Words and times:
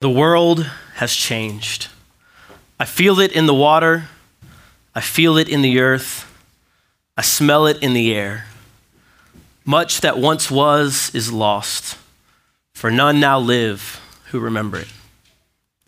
The 0.00 0.08
world 0.08 0.70
has 0.94 1.12
changed. 1.12 1.88
I 2.78 2.84
feel 2.84 3.18
it 3.18 3.32
in 3.32 3.46
the 3.46 3.54
water. 3.54 4.04
I 4.94 5.00
feel 5.00 5.36
it 5.36 5.48
in 5.48 5.60
the 5.60 5.80
earth. 5.80 6.24
I 7.16 7.22
smell 7.22 7.66
it 7.66 7.82
in 7.82 7.94
the 7.94 8.14
air. 8.14 8.46
Much 9.64 10.00
that 10.02 10.16
once 10.16 10.52
was 10.52 11.12
is 11.16 11.32
lost, 11.32 11.98
for 12.74 12.92
none 12.92 13.18
now 13.18 13.40
live 13.40 14.00
who 14.26 14.38
remember 14.38 14.78
it. 14.78 14.86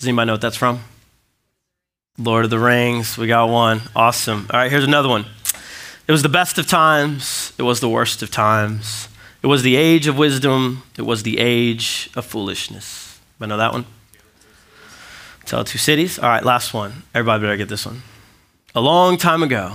Does 0.01 0.09
anybody 0.09 0.27
know 0.27 0.33
what 0.33 0.41
that's 0.41 0.57
from? 0.57 0.81
Lord 2.19 2.45
of 2.45 2.51
the 2.51 2.59
Rings. 2.59 3.17
We 3.17 3.29
got 3.29 3.49
one. 3.49 3.81
Awesome. 3.95 4.49
All 4.53 4.59
right, 4.59 4.73
here's 4.73 4.83
another 4.83 5.09
one. 5.09 5.25
It 6.09 6.13
was 6.13 6.25
the 6.25 6.29
best 6.29 6.59
of 6.59 6.67
times, 6.67 7.53
it 7.59 7.63
was 7.63 7.79
the 7.79 7.89
worst 7.89 8.23
of 8.23 8.33
times. 8.33 9.07
It 9.41 9.47
was 9.47 9.63
the 9.63 9.77
age 9.77 10.09
of 10.09 10.19
wisdom, 10.19 10.83
it 10.99 11.03
was 11.03 11.23
the 11.23 11.39
age 11.39 12.11
of 12.17 12.27
foolishness. 12.27 13.21
I 13.41 13.47
know 13.47 13.57
that 13.57 13.73
one? 13.73 13.87
Tell 15.51 15.65
two 15.65 15.79
cities. 15.79 16.17
All 16.17 16.29
right, 16.29 16.45
last 16.45 16.73
one. 16.73 17.03
Everybody 17.13 17.43
better 17.43 17.57
get 17.57 17.69
this 17.69 17.85
one. 17.85 18.03
A 18.77 18.81
long 18.81 19.17
time 19.17 19.43
ago, 19.43 19.75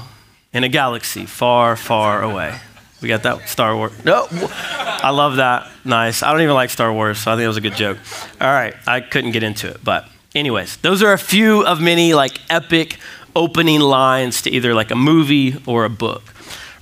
in 0.53 0.63
a 0.63 0.69
galaxy 0.69 1.25
far, 1.25 1.75
far 1.75 2.23
away. 2.23 2.57
We 3.01 3.09
got 3.09 3.23
that 3.23 3.49
Star 3.49 3.75
Wars. 3.75 3.91
No, 4.05 4.25
I 4.31 5.09
love 5.09 5.35
that. 5.35 5.69
Nice. 5.83 6.23
I 6.23 6.31
don't 6.31 6.39
even 6.39 6.53
like 6.53 6.69
Star 6.69 6.93
Wars, 6.93 7.17
so 7.17 7.29
I 7.29 7.35
think 7.35 7.43
it 7.43 7.49
was 7.49 7.57
a 7.57 7.61
good 7.61 7.75
joke. 7.75 7.97
All 8.39 8.47
right, 8.47 8.73
I 8.87 9.01
couldn't 9.01 9.31
get 9.31 9.43
into 9.43 9.67
it, 9.67 9.83
but 9.83 10.07
anyways, 10.33 10.77
those 10.77 11.03
are 11.03 11.11
a 11.11 11.17
few 11.17 11.65
of 11.65 11.81
many 11.81 12.13
like 12.13 12.39
epic 12.49 12.97
opening 13.35 13.81
lines 13.81 14.43
to 14.43 14.51
either 14.51 14.73
like 14.73 14.91
a 14.91 14.95
movie 14.95 15.61
or 15.65 15.83
a 15.83 15.89
book. 15.89 16.23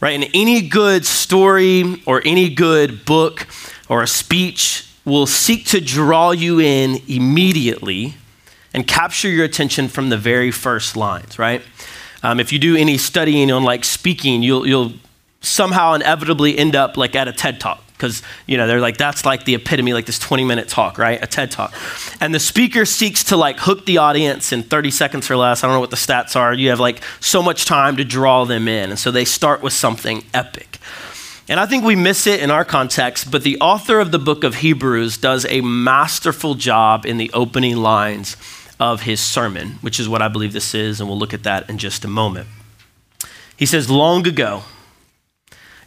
Right? 0.01 0.13
And 0.21 0.29
any 0.35 0.61
good 0.61 1.03
story 1.03 1.99
or 2.05 2.21
any 2.23 2.53
good 2.53 3.05
book 3.05 3.47
or 3.89 4.03
a 4.03 4.07
speech 4.07 4.87
will 5.03 5.25
seek 5.25 5.65
to 5.69 5.81
draw 5.81 6.29
you 6.29 6.59
in 6.59 7.01
immediately 7.07 8.17
and 8.73 8.87
capture 8.87 9.29
your 9.29 9.45
attention 9.45 9.87
from 9.87 10.09
the 10.09 10.17
very 10.17 10.51
first 10.51 10.95
lines, 10.95 11.37
right? 11.37 11.61
Um, 12.23 12.39
if 12.39 12.51
you 12.51 12.59
do 12.59 12.75
any 12.75 12.97
studying 12.97 13.51
on 13.51 13.63
like 13.63 13.83
speaking, 13.83 14.43
you'll, 14.43 14.65
you'll 14.65 14.93
somehow 15.41 15.93
inevitably 15.93 16.57
end 16.57 16.75
up 16.75 16.97
like 16.97 17.15
at 17.15 17.27
a 17.27 17.33
TED 17.33 17.59
talk 17.59 17.83
because 18.03 18.21
you 18.47 18.57
know 18.57 18.67
they're 18.67 18.81
like 18.81 18.97
that's 18.97 19.25
like 19.25 19.45
the 19.45 19.55
epitome 19.55 19.93
like 19.93 20.05
this 20.05 20.19
20 20.19 20.43
minute 20.43 20.67
talk 20.67 20.97
right? 20.97 21.23
A 21.23 21.27
ted 21.27 21.51
talk. 21.51 21.73
And 22.19 22.35
the 22.35 22.39
speaker 22.39 22.85
seeks 22.85 23.23
to 23.25 23.37
like 23.37 23.59
hook 23.59 23.85
the 23.85 23.99
audience 23.99 24.51
in 24.51 24.63
30 24.63 24.91
seconds 24.91 25.31
or 25.31 25.37
less. 25.37 25.63
I 25.63 25.67
don't 25.67 25.75
know 25.75 25.79
what 25.79 25.89
the 25.89 25.95
stats 25.95 26.35
are. 26.35 26.53
You 26.53 26.69
have 26.69 26.81
like 26.81 27.01
so 27.21 27.41
much 27.41 27.63
time 27.65 27.95
to 27.97 28.03
draw 28.03 28.43
them 28.43 28.67
in 28.67 28.89
and 28.89 28.99
so 28.99 29.09
they 29.09 29.25
start 29.25 29.61
with 29.61 29.73
something 29.73 30.23
epic. 30.33 30.79
And 31.47 31.59
i 31.59 31.65
think 31.65 31.83
we 31.83 31.95
miss 31.95 32.25
it 32.27 32.41
in 32.41 32.51
our 32.51 32.65
context 32.65 33.31
but 33.31 33.43
the 33.43 33.57
author 33.59 33.99
of 33.99 34.11
the 34.11 34.19
book 34.19 34.43
of 34.43 34.55
hebrews 34.55 35.17
does 35.17 35.45
a 35.49 35.61
masterful 35.61 36.55
job 36.55 37.05
in 37.05 37.17
the 37.17 37.29
opening 37.33 37.77
lines 37.77 38.37
of 38.83 39.03
his 39.03 39.21
sermon, 39.21 39.77
which 39.79 39.97
is 39.97 40.09
what 40.09 40.21
I 40.21 40.27
believe 40.27 40.51
this 40.51 40.75
is, 40.75 40.99
and 40.99 41.07
we'll 41.07 41.17
look 41.17 41.33
at 41.33 41.43
that 41.43 41.69
in 41.69 41.77
just 41.77 42.03
a 42.03 42.07
moment. 42.09 42.49
He 43.55 43.65
says, 43.65 43.89
Long 43.89 44.27
ago, 44.27 44.63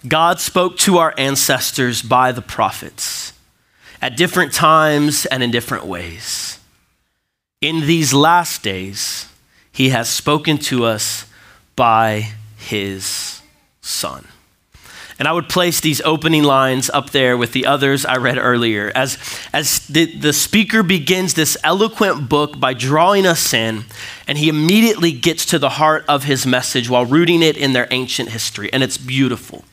God 0.09 0.41
spoke 0.41 0.79
to 0.79 0.97
our 0.97 1.13
ancestors 1.19 2.01
by 2.01 2.33
the 2.33 2.41
prophets 2.41 3.35
at 4.01 4.17
different 4.17 4.55
times 4.55 5.27
and 5.27 5.43
in 5.43 5.51
different 5.51 5.85
ways. 5.85 6.59
In 7.61 7.81
these 7.81 8.15
last 8.15 8.63
days, 8.63 9.29
he 9.71 9.91
has 9.91 10.09
spoken 10.09 10.57
to 10.59 10.87
us 10.87 11.27
by 11.75 12.31
his 12.57 13.43
Son. 13.83 14.27
And 15.19 15.27
I 15.27 15.33
would 15.33 15.49
place 15.49 15.81
these 15.81 16.03
opening 16.03 16.43
lines 16.43 16.91
up 16.91 17.11
there 17.11 17.39
with 17.39 17.53
the 17.53 17.65
others 17.65 18.05
I 18.05 18.17
read 18.17 18.37
earlier. 18.37 18.93
As, 18.95 19.17
as 19.53 19.79
the, 19.87 20.05
the 20.05 20.33
speaker 20.33 20.83
begins 20.83 21.33
this 21.35 21.57
eloquent 21.65 22.29
book 22.29 22.61
by 22.61 22.75
drawing 22.75 23.27
us 23.27 23.55
in, 23.55 23.85
and 24.29 24.37
he 24.37 24.51
immediately 24.51 25.13
gets 25.13 25.47
to 25.47 25.59
the 25.59 25.71
heart 25.71 26.05
of 26.07 26.25
his 26.25 26.47
message 26.47 26.91
while 26.91 27.07
rooting 27.07 27.43
it 27.43 27.57
in 27.57 27.73
their 27.73 27.89
ancient 27.91 28.29
history. 28.29 28.71
And 28.73 28.83
it's 28.83 28.99
beautiful. 28.99 29.65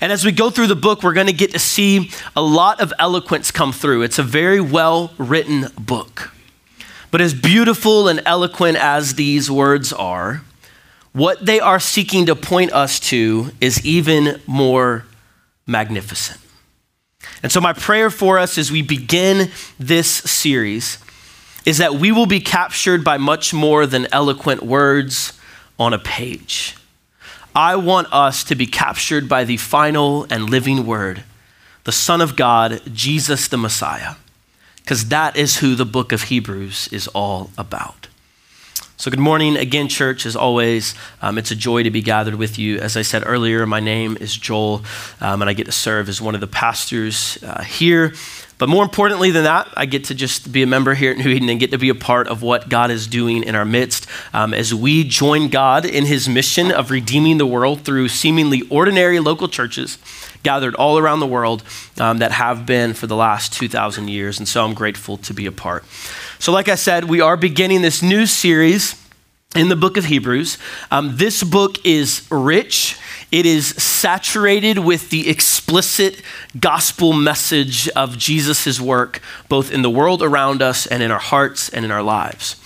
And 0.00 0.10
as 0.10 0.24
we 0.24 0.32
go 0.32 0.50
through 0.50 0.66
the 0.66 0.76
book, 0.76 1.02
we're 1.02 1.12
going 1.12 1.28
to 1.28 1.32
get 1.32 1.52
to 1.52 1.58
see 1.60 2.10
a 2.34 2.42
lot 2.42 2.80
of 2.80 2.92
eloquence 2.98 3.52
come 3.52 3.72
through. 3.72 4.02
It's 4.02 4.18
a 4.18 4.24
very 4.24 4.60
well 4.60 5.12
written 5.18 5.66
book. 5.78 6.32
But 7.10 7.20
as 7.20 7.34
beautiful 7.34 8.08
and 8.08 8.22
eloquent 8.24 8.76
as 8.76 9.14
these 9.14 9.50
words 9.50 9.92
are, 9.92 10.42
what 11.12 11.44
they 11.44 11.60
are 11.60 11.80
seeking 11.80 12.26
to 12.26 12.36
point 12.36 12.72
us 12.72 13.00
to 13.00 13.50
is 13.60 13.84
even 13.84 14.40
more 14.46 15.04
magnificent. 15.66 16.40
And 17.42 17.50
so, 17.50 17.60
my 17.60 17.72
prayer 17.72 18.10
for 18.10 18.38
us 18.38 18.58
as 18.58 18.70
we 18.70 18.82
begin 18.82 19.50
this 19.78 20.08
series 20.08 20.98
is 21.66 21.78
that 21.78 21.94
we 21.94 22.12
will 22.12 22.26
be 22.26 22.40
captured 22.40 23.04
by 23.04 23.18
much 23.18 23.52
more 23.52 23.86
than 23.86 24.06
eloquent 24.12 24.62
words 24.62 25.38
on 25.78 25.92
a 25.92 25.98
page. 25.98 26.76
I 27.54 27.76
want 27.76 28.12
us 28.12 28.44
to 28.44 28.54
be 28.54 28.66
captured 28.66 29.28
by 29.28 29.44
the 29.44 29.56
final 29.56 30.26
and 30.30 30.48
living 30.48 30.86
word, 30.86 31.24
the 31.84 31.92
Son 31.92 32.20
of 32.20 32.36
God, 32.36 32.80
Jesus 32.92 33.48
the 33.48 33.58
Messiah, 33.58 34.14
because 34.76 35.08
that 35.08 35.36
is 35.36 35.58
who 35.58 35.74
the 35.74 35.84
book 35.84 36.12
of 36.12 36.24
Hebrews 36.24 36.88
is 36.92 37.08
all 37.08 37.50
about. 37.58 38.06
So, 39.00 39.10
good 39.10 39.18
morning 39.18 39.56
again, 39.56 39.88
church. 39.88 40.26
As 40.26 40.36
always, 40.36 40.94
um, 41.22 41.38
it's 41.38 41.50
a 41.50 41.56
joy 41.56 41.84
to 41.84 41.90
be 41.90 42.02
gathered 42.02 42.34
with 42.34 42.58
you. 42.58 42.76
As 42.80 42.98
I 42.98 43.00
said 43.00 43.22
earlier, 43.24 43.64
my 43.64 43.80
name 43.80 44.18
is 44.20 44.36
Joel, 44.36 44.82
um, 45.22 45.40
and 45.40 45.48
I 45.48 45.54
get 45.54 45.64
to 45.64 45.72
serve 45.72 46.10
as 46.10 46.20
one 46.20 46.34
of 46.34 46.42
the 46.42 46.46
pastors 46.46 47.42
uh, 47.42 47.62
here. 47.62 48.12
But 48.58 48.68
more 48.68 48.82
importantly 48.82 49.30
than 49.30 49.44
that, 49.44 49.72
I 49.74 49.86
get 49.86 50.04
to 50.04 50.14
just 50.14 50.52
be 50.52 50.62
a 50.62 50.66
member 50.66 50.92
here 50.92 51.12
at 51.12 51.16
New 51.16 51.30
Eden 51.30 51.48
and 51.48 51.58
get 51.58 51.70
to 51.70 51.78
be 51.78 51.88
a 51.88 51.94
part 51.94 52.28
of 52.28 52.42
what 52.42 52.68
God 52.68 52.90
is 52.90 53.06
doing 53.06 53.42
in 53.42 53.54
our 53.54 53.64
midst 53.64 54.06
um, 54.34 54.52
as 54.52 54.74
we 54.74 55.02
join 55.02 55.48
God 55.48 55.86
in 55.86 56.04
his 56.04 56.28
mission 56.28 56.70
of 56.70 56.90
redeeming 56.90 57.38
the 57.38 57.46
world 57.46 57.86
through 57.86 58.08
seemingly 58.08 58.64
ordinary 58.68 59.18
local 59.18 59.48
churches 59.48 59.96
gathered 60.42 60.74
all 60.74 60.98
around 60.98 61.20
the 61.20 61.26
world 61.26 61.62
um, 61.98 62.18
that 62.18 62.32
have 62.32 62.66
been 62.66 62.92
for 62.92 63.06
the 63.06 63.16
last 63.16 63.54
2,000 63.54 64.08
years. 64.08 64.38
And 64.38 64.46
so 64.46 64.62
I'm 64.62 64.74
grateful 64.74 65.16
to 65.16 65.32
be 65.32 65.46
a 65.46 65.52
part. 65.52 65.84
So, 66.40 66.52
like 66.52 66.70
I 66.70 66.74
said, 66.76 67.04
we 67.04 67.20
are 67.20 67.36
beginning 67.36 67.82
this 67.82 68.02
new 68.02 68.24
series 68.24 68.94
in 69.54 69.68
the 69.68 69.76
book 69.76 69.98
of 69.98 70.06
Hebrews. 70.06 70.56
Um, 70.90 71.18
this 71.18 71.42
book 71.42 71.84
is 71.84 72.26
rich. 72.30 72.96
It 73.30 73.44
is 73.44 73.66
saturated 73.66 74.78
with 74.78 75.10
the 75.10 75.28
explicit 75.28 76.22
gospel 76.58 77.12
message 77.12 77.90
of 77.90 78.16
Jesus' 78.16 78.80
work, 78.80 79.20
both 79.50 79.70
in 79.70 79.82
the 79.82 79.90
world 79.90 80.22
around 80.22 80.62
us 80.62 80.86
and 80.86 81.02
in 81.02 81.10
our 81.10 81.18
hearts 81.18 81.68
and 81.68 81.84
in 81.84 81.90
our 81.90 82.02
lives. 82.02 82.56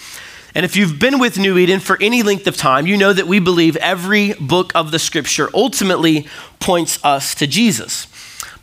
And 0.54 0.64
if 0.64 0.76
you've 0.76 1.00
been 1.00 1.18
with 1.18 1.36
New 1.36 1.58
Eden 1.58 1.80
for 1.80 2.00
any 2.00 2.22
length 2.22 2.46
of 2.46 2.56
time, 2.56 2.86
you 2.86 2.96
know 2.96 3.12
that 3.12 3.26
we 3.26 3.40
believe 3.40 3.74
every 3.78 4.34
book 4.34 4.70
of 4.76 4.92
the 4.92 5.00
scripture 5.00 5.50
ultimately 5.52 6.28
points 6.60 7.04
us 7.04 7.34
to 7.34 7.48
Jesus. 7.48 8.06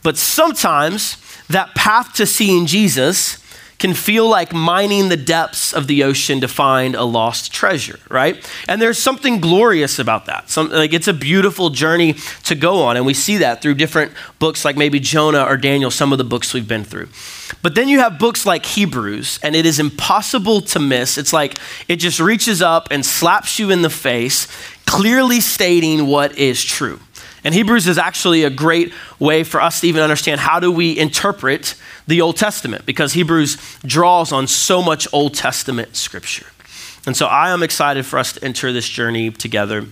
But 0.03 0.15
sometimes 0.15 1.17
that 1.49 1.75
path 1.75 2.13
to 2.13 2.25
seeing 2.25 2.65
Jesus 2.65 3.40
can 3.81 3.95
feel 3.95 4.29
like 4.29 4.53
mining 4.53 5.09
the 5.09 5.17
depths 5.17 5.73
of 5.73 5.87
the 5.87 6.03
ocean 6.03 6.39
to 6.39 6.47
find 6.47 6.93
a 6.93 7.03
lost 7.03 7.51
treasure, 7.51 7.99
right? 8.11 8.47
And 8.69 8.79
there's 8.79 8.99
something 8.99 9.41
glorious 9.41 9.97
about 9.97 10.27
that. 10.27 10.51
Some, 10.51 10.69
like 10.69 10.93
it's 10.93 11.07
a 11.07 11.13
beautiful 11.13 11.71
journey 11.71 12.13
to 12.43 12.53
go 12.53 12.83
on, 12.83 12.95
and 12.95 13.07
we 13.07 13.15
see 13.15 13.37
that 13.37 13.63
through 13.63 13.73
different 13.73 14.11
books 14.37 14.63
like 14.63 14.77
maybe 14.77 14.99
Jonah 14.99 15.45
or 15.45 15.57
Daniel, 15.57 15.89
some 15.89 16.11
of 16.11 16.19
the 16.19 16.23
books 16.23 16.53
we've 16.53 16.67
been 16.67 16.83
through. 16.83 17.09
But 17.63 17.73
then 17.73 17.89
you 17.89 17.97
have 18.01 18.19
books 18.19 18.45
like 18.45 18.67
Hebrews, 18.67 19.39
and 19.41 19.55
it 19.55 19.65
is 19.65 19.79
impossible 19.79 20.61
to 20.61 20.79
miss. 20.79 21.17
It's 21.17 21.33
like 21.33 21.57
it 21.87 21.95
just 21.95 22.19
reaches 22.19 22.61
up 22.61 22.87
and 22.91 23.03
slaps 23.03 23.57
you 23.57 23.71
in 23.71 23.81
the 23.81 23.89
face, 23.89 24.47
clearly 24.85 25.39
stating 25.39 26.05
what 26.05 26.37
is 26.37 26.63
true. 26.63 26.99
And 27.43 27.53
Hebrews 27.53 27.87
is 27.87 27.97
actually 27.97 28.43
a 28.43 28.49
great 28.49 28.93
way 29.19 29.43
for 29.43 29.61
us 29.61 29.81
to 29.81 29.87
even 29.87 30.01
understand 30.01 30.39
how 30.39 30.59
do 30.59 30.71
we 30.71 30.97
interpret 30.97 31.75
the 32.07 32.21
Old 32.21 32.37
Testament 32.37 32.85
because 32.85 33.13
Hebrews 33.13 33.57
draws 33.83 34.31
on 34.31 34.47
so 34.47 34.81
much 34.81 35.07
Old 35.11 35.33
Testament 35.33 35.95
scripture. 35.95 36.47
And 37.05 37.17
so 37.17 37.25
I 37.25 37.49
am 37.49 37.63
excited 37.63 38.05
for 38.05 38.19
us 38.19 38.33
to 38.33 38.43
enter 38.43 38.71
this 38.71 38.87
journey 38.87 39.31
together. 39.31 39.85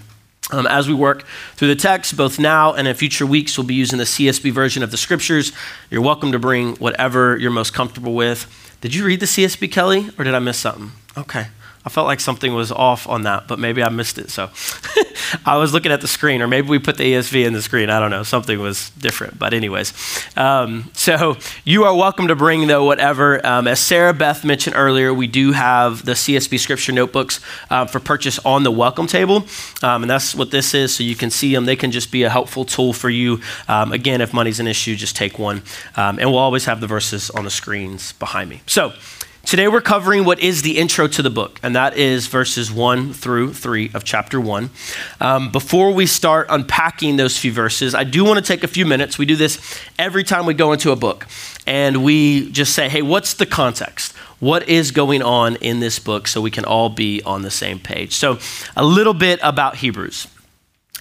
Um, 0.51 0.66
as 0.66 0.88
we 0.88 0.94
work 0.94 1.25
through 1.56 1.68
the 1.68 1.75
text, 1.75 2.18
both 2.18 2.40
now 2.40 2.74
and 2.74 2.88
in 2.88 2.96
future 2.96 3.25
weeks, 3.25 3.57
we'll 3.57 3.68
be 3.68 3.75
using 3.75 3.98
the 4.00 4.04
CSB 4.04 4.52
version 4.52 4.81
of 4.81 4.92
the 4.92 4.98
scriptures. 4.98 5.52
You're 5.90 6.02
welcome 6.02 6.31
to 6.31 6.40
bring 6.40 6.75
whatever 6.78 7.38
you're 7.38 7.52
most 7.52 7.74
comfortable 7.74 8.13
with. 8.13 8.48
Did 8.81 8.95
you 8.95 9.06
read 9.06 9.19
the 9.19 9.25
CSB, 9.28 9.72
Kelly, 9.72 10.10
or 10.18 10.24
did 10.24 10.34
I 10.34 10.40
miss 10.40 10.57
something? 10.57 10.92
Okay. 11.18 11.48
I 11.86 11.90
felt 11.90 12.08
like 12.08 12.20
something 12.20 12.54
was 12.54 12.74
off 12.74 13.08
on 13.08 13.24
that, 13.24 13.48
but 13.48 13.58
maybe 13.58 13.81
I 13.81 13.90
missed 13.90 14.18
it. 14.18 14.30
So 14.30 14.50
I 15.46 15.58
was 15.58 15.74
looking 15.74 15.94
at 15.94 16.02
the 16.02 16.10
screen, 16.10 16.42
or 16.42 16.48
maybe 16.48 16.68
we 16.68 16.78
put 16.78 16.98
the 16.98 17.14
ESV 17.14 17.46
in 17.46 17.54
the 17.54 17.62
screen. 17.62 17.90
I 17.90 18.00
don't 18.00 18.12
know. 18.12 18.24
Something 18.24 18.60
was 18.60 18.90
different. 18.92 19.40
But, 19.40 19.54
anyways, 19.54 19.94
um, 20.36 20.92
so 20.94 21.38
you 21.64 21.86
are 21.86 21.96
welcome 21.96 22.28
to 22.28 22.36
bring, 22.36 22.68
though, 22.68 22.84
whatever. 22.84 23.46
Um, 23.46 23.66
as 23.68 23.80
Sarah 23.80 24.14
Beth 24.14 24.44
mentioned 24.44 24.76
earlier, 24.76 25.14
we 25.14 25.28
do 25.28 25.54
have 25.54 26.04
the 26.04 26.14
CSB 26.14 26.60
scripture 26.60 26.92
notebooks 26.92 27.40
uh, 27.70 27.86
for 27.86 28.02
purchase 28.02 28.40
on 28.40 28.64
the 28.64 28.72
welcome 28.72 29.08
table. 29.08 29.46
Um, 29.81 30.04
and 30.04 30.10
that's 30.10 30.36
what 30.36 30.52
this 30.52 30.74
is. 30.74 30.94
So 30.94 31.04
you 31.04 31.16
can 31.16 31.30
see 31.30 31.54
them. 31.54 31.64
They 31.64 31.78
can 31.78 31.92
just 31.92 32.12
be 32.12 32.24
a 32.24 32.30
helpful 32.30 32.66
tool 32.66 32.92
for 32.92 33.10
you. 33.10 33.40
Um, 33.70 33.94
again, 33.94 34.20
if 34.20 34.34
money's 34.34 34.60
an 34.60 34.68
issue, 34.68 34.98
just 34.98 35.16
take 35.16 35.40
one. 35.40 35.62
Um, 35.96 36.20
and 36.20 36.30
we'll 36.30 36.40
always 36.40 36.66
have 36.66 36.81
the 36.81 36.88
verses 36.88 37.30
on 37.30 37.46
the 37.46 37.52
screens 37.52 38.12
behind 38.14 38.50
me. 38.50 38.62
So, 38.68 38.94
Today 39.45 39.68
we're 39.68 39.81
covering 39.81 40.25
what 40.25 40.39
is 40.39 40.62
the 40.62 40.77
intro 40.77 41.07
to 41.07 41.21
the 41.24 41.30
book, 41.30 41.59
and 41.63 41.75
that 41.75 41.97
is 41.97 42.27
verses 42.27 42.71
1 42.71 43.13
through 43.13 43.53
3 43.53 43.89
of 43.95 44.03
chapter 44.03 44.39
1. 44.39 44.69
Um, 45.19 45.51
before 45.51 45.91
we 45.91 46.06
start 46.06 46.45
unpacking 46.50 47.18
those 47.18 47.38
few 47.38 47.51
verses, 47.51 47.95
I 47.95 48.03
do 48.03 48.24
want 48.24 48.38
to 48.38 48.45
take 48.45 48.63
a 48.63 48.68
few 48.68 48.86
minutes. 48.86 49.18
We 49.18 49.25
do 49.25 49.36
this 49.36 49.80
every 49.97 50.24
time 50.24 50.45
we 50.45 50.53
go 50.53 50.71
into 50.71 50.91
a 50.91 50.95
book, 50.95 51.25
and 51.65 52.03
we 52.03 52.51
just 52.51 52.75
say, 52.75 52.89
hey, 52.89 53.01
what's 53.01 53.33
the 53.33 53.47
context? 53.47 54.15
What 54.39 54.69
is 54.69 54.91
going 54.91 55.24
on 55.24 55.56
in 55.56 55.80
this 55.80 55.97
book 55.97 56.27
so 56.27 56.42
we 56.42 56.51
can 56.51 56.65
all 56.65 56.89
be 56.89 57.24
on 57.24 57.42
the 57.42 57.51
same 57.51 57.80
page? 57.80 58.15
So, 58.15 58.38
a 58.75 58.85
little 58.85 59.15
bit 59.15 59.39
about 59.42 59.77
Hebrews. 59.77 60.27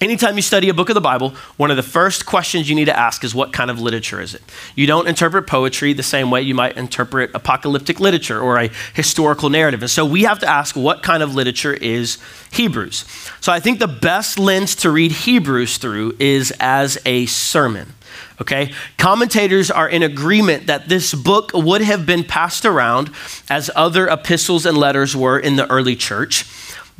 Anytime 0.01 0.37
you 0.37 0.41
study 0.41 0.69
a 0.69 0.73
book 0.73 0.89
of 0.89 0.95
the 0.95 1.01
Bible, 1.01 1.31
one 1.57 1.71
of 1.71 1.77
the 1.77 1.83
first 1.83 2.25
questions 2.25 2.69
you 2.69 2.75
need 2.75 2.85
to 2.85 2.97
ask 2.97 3.25
is 3.25 3.35
what 3.35 3.51
kind 3.51 3.69
of 3.69 3.81
literature 3.81 4.21
is 4.21 4.33
it? 4.33 4.41
You 4.73 4.87
don't 4.87 5.09
interpret 5.09 5.45
poetry 5.45 5.91
the 5.91 6.03
same 6.03 6.31
way 6.31 6.41
you 6.41 6.55
might 6.55 6.77
interpret 6.77 7.31
apocalyptic 7.33 7.99
literature 7.99 8.39
or 8.39 8.57
a 8.57 8.69
historical 8.93 9.49
narrative. 9.49 9.81
And 9.81 9.91
so 9.91 10.05
we 10.05 10.23
have 10.23 10.39
to 10.39 10.47
ask 10.47 10.77
what 10.77 11.03
kind 11.03 11.21
of 11.21 11.35
literature 11.35 11.73
is 11.73 12.17
Hebrews? 12.51 13.03
So 13.41 13.51
I 13.51 13.59
think 13.59 13.79
the 13.79 13.87
best 13.87 14.39
lens 14.39 14.73
to 14.77 14.89
read 14.89 15.11
Hebrews 15.11 15.77
through 15.77 16.15
is 16.17 16.53
as 16.61 16.97
a 17.05 17.25
sermon. 17.25 17.93
Okay? 18.39 18.71
Commentators 18.97 19.69
are 19.69 19.89
in 19.89 20.01
agreement 20.01 20.67
that 20.67 20.87
this 20.87 21.13
book 21.13 21.51
would 21.53 21.81
have 21.81 22.05
been 22.05 22.23
passed 22.23 22.65
around 22.65 23.11
as 23.49 23.69
other 23.75 24.07
epistles 24.07 24.65
and 24.65 24.77
letters 24.77 25.13
were 25.13 25.37
in 25.37 25.57
the 25.57 25.69
early 25.69 25.97
church. 25.97 26.45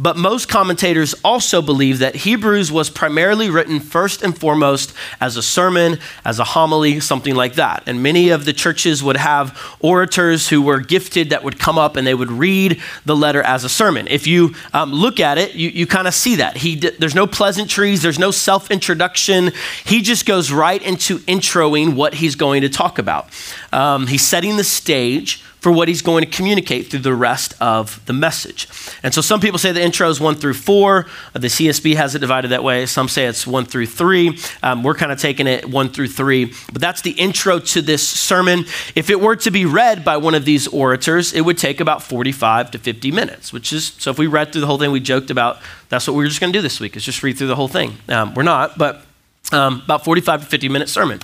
But 0.02 0.16
most 0.16 0.48
commentators 0.48 1.14
also 1.26 1.62
believe 1.62 2.00
that 2.00 2.16
Hebrews 2.16 2.72
was 2.72 2.90
primarily 2.90 3.50
written 3.50 3.82
first 3.82 4.22
and 4.22 4.38
foremost 4.38 4.94
as 5.20 5.36
a 5.36 5.44
sermon, 5.44 6.00
as 6.24 6.40
a 6.40 6.46
homily, 6.46 7.02
something 7.02 7.36
like 7.36 7.56
that. 7.56 7.84
And 7.86 8.02
many 8.02 8.30
of 8.30 8.46
the 8.46 8.54
churches 8.54 9.04
would 9.04 9.18
have 9.18 9.60
orators 9.82 10.48
who 10.48 10.62
were 10.62 10.80
gifted 10.80 11.32
that 11.32 11.44
would 11.44 11.60
come 11.60 11.78
up 11.78 11.98
and 11.98 12.08
they 12.08 12.14
would 12.14 12.32
read 12.32 12.82
the 13.06 13.16
letter 13.16 13.44
as 13.44 13.66
a 13.66 13.70
sermon. 13.70 14.08
If 14.10 14.26
you 14.26 14.56
um, 14.72 14.94
look 14.94 15.20
at 15.20 15.38
it, 15.38 15.54
you, 15.56 15.68
you 15.68 15.86
kind 15.86 16.08
of 16.08 16.14
see 16.14 16.38
that. 16.38 16.56
He, 16.56 16.76
there's 16.76 17.16
no 17.16 17.28
pleasantries, 17.28 18.02
there's 18.02 18.20
no 18.20 18.32
self 18.32 18.72
introduction. 18.72 19.52
He 19.84 20.02
just 20.02 20.26
goes 20.26 20.50
right 20.50 20.82
into 20.82 21.20
introing 21.20 21.96
what 21.96 22.14
he's 22.14 22.36
going 22.36 22.62
to 22.62 22.70
talk 22.70 23.00
about. 23.00 23.28
Um, 23.74 24.08
he's 24.08 24.26
setting 24.26 24.56
the 24.56 24.64
stage 24.64 25.44
for 25.60 25.72
what 25.72 25.88
he's 25.88 26.02
going 26.02 26.24
to 26.24 26.30
communicate 26.30 26.88
through 26.88 27.02
the 27.02 27.14
rest 27.14 27.54
of 27.60 28.04
the 28.06 28.14
message. 28.14 28.68
And 29.04 29.14
so 29.14 29.22
some 29.22 29.42
people 29.42 29.60
say 29.60 29.72
the 29.72 29.82
intro 29.82 30.10
is 30.10 30.20
one 30.20 30.36
through 30.36 30.54
four. 30.54 31.06
The 31.34 31.48
CSB 31.48 31.96
has 31.96 32.16
it 32.16 32.20
divided 32.20 32.50
that 32.50 32.64
way. 32.64 32.86
Some 32.86 33.10
say 33.10 33.26
it's 33.26 33.46
one 33.46 33.66
through 33.66 33.88
three. 33.88 34.38
Um, 34.64 34.84
we're 34.84 34.96
kind 34.96 35.12
of 35.12 35.20
taking 35.20 35.48
it 35.48 35.70
one 35.70 35.90
through 35.90 36.08
three. 36.08 36.54
But 36.72 36.82
that's 36.82 37.02
the 37.02 37.12
intro 37.12 37.60
to 37.60 37.82
this 37.82 38.08
sermon. 38.08 38.66
If 38.96 39.10
it 39.10 39.20
were 39.20 39.36
to 39.38 39.52
be 39.52 39.66
read 39.66 40.06
by 40.06 40.18
one 40.18 40.34
of 40.34 40.46
these 40.46 40.68
orators, 40.68 41.34
it 41.34 41.42
would 41.42 41.58
take 41.58 41.80
about 41.80 42.02
45 42.04 42.72
to 42.72 42.80
50 42.80 43.12
minutes, 43.12 43.52
which 43.52 43.74
is, 43.74 43.94
so 43.98 44.12
if 44.12 44.18
we 44.18 44.28
read 44.28 44.52
through 44.52 44.62
the 44.62 44.68
whole 44.68 44.78
thing, 44.78 44.92
we 44.92 45.00
joked 45.00 45.30
about 45.30 45.60
that's 45.90 46.08
what 46.08 46.16
we 46.16 46.24
are 46.24 46.28
just 46.28 46.40
going 46.40 46.54
to 46.54 46.58
do 46.58 46.62
this 46.62 46.80
week, 46.80 46.96
is 46.96 47.04
just 47.04 47.22
read 47.24 47.38
through 47.38 47.48
the 47.48 47.56
whole 47.56 47.68
thing. 47.68 47.98
Um, 48.08 48.34
we're 48.34 48.44
not, 48.44 48.78
but 48.78 49.04
um, 49.52 49.82
about 49.84 50.06
45 50.06 50.42
to 50.42 50.46
50 50.48 50.70
minute 50.70 50.90
sermon. 50.90 51.20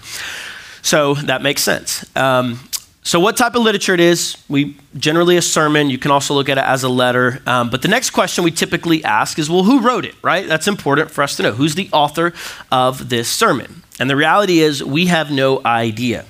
So 0.81 1.15
that 1.15 1.41
makes 1.41 1.63
sense. 1.63 2.05
Um, 2.15 2.59
so, 3.06 3.19
what 3.19 3.38
type 3.38 3.54
of 3.54 3.62
literature 3.62 3.94
it 3.94 4.00
is? 4.00 4.36
We 4.50 4.75
generally 4.98 5.38
a 5.38 5.42
sermon. 5.44 5.92
You 5.92 6.00
can 6.00 6.10
also 6.10 6.34
look 6.34 6.50
at 6.50 6.57
it 6.57 6.63
as 6.63 6.84
a 6.84 6.90
letter. 6.90 7.40
Um, 7.46 7.69
but 7.69 7.84
the 7.84 7.88
next 7.88 8.10
question 8.10 8.44
we 8.44 8.50
typically 8.50 9.04
ask 9.04 9.38
is, 9.38 9.48
well, 9.48 9.63
who 9.63 9.80
wrote 9.80 10.06
it? 10.06 10.16
Right? 10.24 10.48
That's 10.48 10.68
important 10.68 11.12
for 11.12 11.22
us 11.22 11.38
to 11.38 11.44
know. 11.44 11.52
Who's 11.52 11.75
the 11.75 11.88
author 11.94 12.34
of 12.72 13.10
this 13.10 13.30
sermon? 13.30 13.84
And 14.00 14.10
the 14.10 14.16
reality 14.16 14.57
is, 14.57 14.84
we 14.84 15.06
have 15.06 15.30
no 15.30 15.62
idea. 15.63 16.25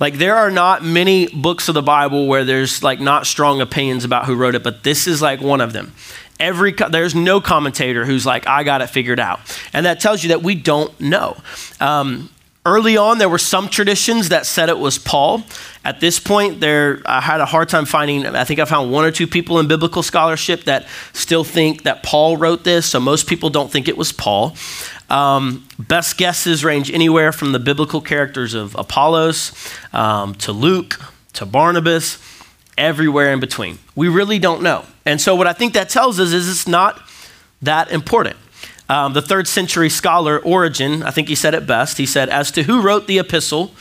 Like, 0.00 0.14
there 0.14 0.34
are 0.34 0.50
not 0.50 0.82
many 0.82 1.28
books 1.28 1.68
of 1.68 1.76
the 1.76 1.82
Bible 1.82 2.26
where 2.26 2.44
there's 2.44 2.82
like 2.82 2.98
not 2.98 3.28
strong 3.28 3.60
opinions 3.60 4.04
about 4.04 4.26
who 4.26 4.34
wrote 4.34 4.56
it, 4.56 4.64
but 4.64 4.82
this 4.82 5.06
is 5.06 5.22
like 5.22 5.40
one 5.40 5.60
of 5.60 5.72
them. 5.72 5.92
Every 6.40 6.72
there's 6.72 7.14
no 7.14 7.40
commentator 7.40 8.04
who's 8.04 8.26
like, 8.26 8.48
I 8.48 8.64
got 8.64 8.82
it 8.82 8.88
figured 8.88 9.20
out, 9.20 9.38
and 9.72 9.86
that 9.86 10.00
tells 10.00 10.24
you 10.24 10.30
that 10.30 10.42
we 10.42 10.56
don't 10.56 11.00
know. 11.00 11.36
Um, 11.78 12.30
Early 12.66 12.96
on, 12.96 13.18
there 13.18 13.28
were 13.28 13.38
some 13.38 13.68
traditions 13.68 14.30
that 14.30 14.44
said 14.44 14.68
it 14.68 14.78
was 14.78 14.98
Paul. 14.98 15.44
At 15.84 16.00
this 16.00 16.18
point, 16.18 16.58
there 16.58 17.00
I 17.06 17.20
had 17.20 17.40
a 17.40 17.46
hard 17.46 17.68
time 17.68 17.86
finding. 17.86 18.26
I 18.26 18.42
think 18.42 18.58
I 18.58 18.64
found 18.64 18.90
one 18.90 19.04
or 19.04 19.12
two 19.12 19.28
people 19.28 19.60
in 19.60 19.68
biblical 19.68 20.02
scholarship 20.02 20.64
that 20.64 20.84
still 21.12 21.44
think 21.44 21.84
that 21.84 22.02
Paul 22.02 22.36
wrote 22.36 22.64
this. 22.64 22.86
So 22.86 22.98
most 22.98 23.28
people 23.28 23.50
don't 23.50 23.70
think 23.70 23.86
it 23.86 23.96
was 23.96 24.10
Paul. 24.10 24.56
Um, 25.08 25.68
best 25.78 26.18
guesses 26.18 26.64
range 26.64 26.90
anywhere 26.90 27.30
from 27.30 27.52
the 27.52 27.60
biblical 27.60 28.00
characters 28.00 28.52
of 28.52 28.74
Apollos 28.74 29.52
um, 29.92 30.34
to 30.34 30.50
Luke 30.50 31.00
to 31.34 31.46
Barnabas, 31.46 32.18
everywhere 32.76 33.32
in 33.32 33.38
between. 33.38 33.78
We 33.94 34.08
really 34.08 34.40
don't 34.40 34.62
know. 34.62 34.84
And 35.04 35.20
so, 35.20 35.36
what 35.36 35.46
I 35.46 35.52
think 35.52 35.74
that 35.74 35.88
tells 35.88 36.18
us 36.18 36.32
is 36.32 36.48
it's 36.48 36.66
not 36.66 37.00
that 37.62 37.92
important. 37.92 38.36
Um, 38.88 39.14
the 39.14 39.22
third 39.22 39.48
century 39.48 39.90
scholar 39.90 40.38
Origen, 40.38 41.02
I 41.02 41.10
think 41.10 41.28
he 41.28 41.34
said 41.34 41.54
it 41.54 41.66
best. 41.66 41.98
He 41.98 42.06
said, 42.06 42.28
As 42.28 42.50
to 42.52 42.62
who 42.62 42.80
wrote 42.80 43.06
the 43.06 43.18
epistle, 43.18 43.72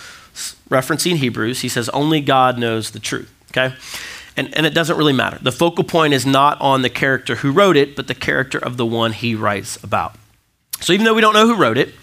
referencing 0.69 1.18
Hebrews, 1.18 1.62
he 1.62 1.69
says, 1.69 1.90
Only 1.90 2.22
God 2.22 2.57
knows 2.57 2.92
the 2.92 3.00
truth. 3.00 3.31
Okay? 3.52 3.75
And, 4.38 4.56
and 4.56 4.66
it 4.66 4.74
doesn't 4.74 4.98
really 4.98 5.13
matter. 5.13 5.38
The 5.42 5.52
focal 5.52 5.84
point 5.84 6.13
is 6.13 6.25
not 6.25 6.60
on 6.60 6.81
the 6.81 6.90
character 6.90 7.36
who 7.36 7.52
wrote 7.52 7.78
it, 7.78 7.96
but 7.96 8.07
the 8.07 8.16
character 8.16 8.57
of 8.57 8.78
the 8.78 8.86
one 8.86 9.13
he 9.13 9.36
writes 9.36 9.81
about. 9.84 10.16
So 10.81 10.92
even 10.92 11.06
though 11.06 11.13
we 11.13 11.22
don't 11.22 11.34
know 11.34 11.48
who 11.48 11.56
wrote 11.56 11.78
it, 11.78 11.94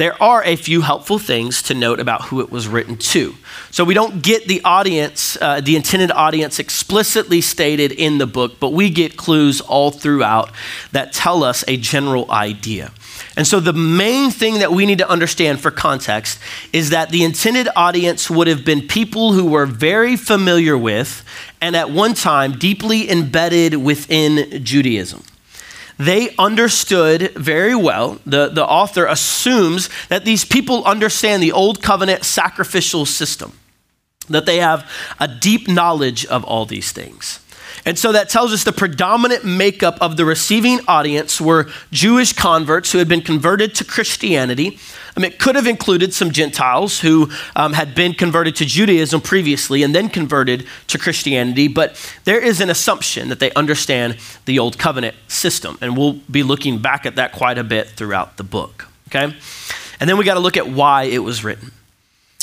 there 0.00 0.20
are 0.22 0.42
a 0.44 0.56
few 0.56 0.80
helpful 0.80 1.18
things 1.18 1.60
to 1.60 1.74
note 1.74 2.00
about 2.00 2.22
who 2.22 2.40
it 2.40 2.50
was 2.50 2.66
written 2.66 2.96
to. 2.96 3.34
So 3.70 3.84
we 3.84 3.92
don't 3.92 4.22
get 4.22 4.48
the 4.48 4.62
audience, 4.64 5.36
uh, 5.42 5.60
the 5.60 5.76
intended 5.76 6.10
audience 6.10 6.58
explicitly 6.58 7.42
stated 7.42 7.92
in 7.92 8.16
the 8.16 8.26
book, 8.26 8.58
but 8.58 8.70
we 8.72 8.88
get 8.88 9.18
clues 9.18 9.60
all 9.60 9.90
throughout 9.90 10.52
that 10.92 11.12
tell 11.12 11.44
us 11.44 11.64
a 11.68 11.76
general 11.76 12.30
idea. 12.30 12.92
And 13.36 13.46
so 13.46 13.60
the 13.60 13.74
main 13.74 14.30
thing 14.30 14.60
that 14.60 14.72
we 14.72 14.86
need 14.86 14.96
to 14.98 15.08
understand 15.08 15.60
for 15.60 15.70
context 15.70 16.38
is 16.72 16.88
that 16.88 17.10
the 17.10 17.22
intended 17.22 17.68
audience 17.76 18.30
would 18.30 18.46
have 18.46 18.64
been 18.64 18.88
people 18.88 19.34
who 19.34 19.44
were 19.44 19.66
very 19.66 20.16
familiar 20.16 20.78
with 20.78 21.22
and 21.60 21.76
at 21.76 21.90
one 21.90 22.14
time 22.14 22.52
deeply 22.52 23.10
embedded 23.10 23.74
within 23.74 24.64
Judaism 24.64 25.22
they 26.00 26.34
understood 26.36 27.34
very 27.34 27.74
well. 27.74 28.18
The, 28.24 28.48
the 28.48 28.64
author 28.64 29.04
assumes 29.04 29.90
that 30.08 30.24
these 30.24 30.46
people 30.46 30.82
understand 30.84 31.42
the 31.42 31.52
old 31.52 31.82
covenant 31.82 32.24
sacrificial 32.24 33.04
system, 33.04 33.52
that 34.30 34.46
they 34.46 34.56
have 34.60 34.90
a 35.18 35.28
deep 35.28 35.68
knowledge 35.68 36.24
of 36.24 36.42
all 36.42 36.64
these 36.64 36.90
things. 36.90 37.40
And 37.84 37.98
so 37.98 38.12
that 38.12 38.28
tells 38.28 38.52
us 38.52 38.64
the 38.64 38.72
predominant 38.72 39.44
makeup 39.44 39.98
of 40.00 40.16
the 40.16 40.24
receiving 40.24 40.80
audience 40.86 41.40
were 41.40 41.68
Jewish 41.90 42.32
converts 42.32 42.92
who 42.92 42.98
had 42.98 43.08
been 43.08 43.22
converted 43.22 43.74
to 43.76 43.84
Christianity. 43.84 44.78
I 45.16 45.20
mean, 45.20 45.32
it 45.32 45.38
could 45.38 45.56
have 45.56 45.66
included 45.66 46.14
some 46.14 46.30
Gentiles 46.30 47.00
who 47.00 47.30
um, 47.56 47.72
had 47.72 47.94
been 47.94 48.14
converted 48.14 48.56
to 48.56 48.64
Judaism 48.64 49.20
previously 49.20 49.82
and 49.82 49.94
then 49.94 50.08
converted 50.08 50.66
to 50.88 50.98
Christianity, 50.98 51.68
but 51.68 51.96
there 52.24 52.40
is 52.40 52.60
an 52.60 52.70
assumption 52.70 53.28
that 53.28 53.40
they 53.40 53.50
understand 53.52 54.18
the 54.44 54.58
Old 54.58 54.78
Covenant 54.78 55.16
system. 55.28 55.78
And 55.80 55.96
we'll 55.96 56.14
be 56.30 56.42
looking 56.42 56.78
back 56.78 57.06
at 57.06 57.16
that 57.16 57.32
quite 57.32 57.58
a 57.58 57.64
bit 57.64 57.88
throughout 57.88 58.36
the 58.36 58.44
book. 58.44 58.88
Okay? 59.08 59.34
And 59.98 60.08
then 60.08 60.16
we 60.16 60.24
got 60.24 60.34
to 60.34 60.40
look 60.40 60.56
at 60.56 60.68
why 60.68 61.04
it 61.04 61.18
was 61.18 61.42
written. 61.42 61.72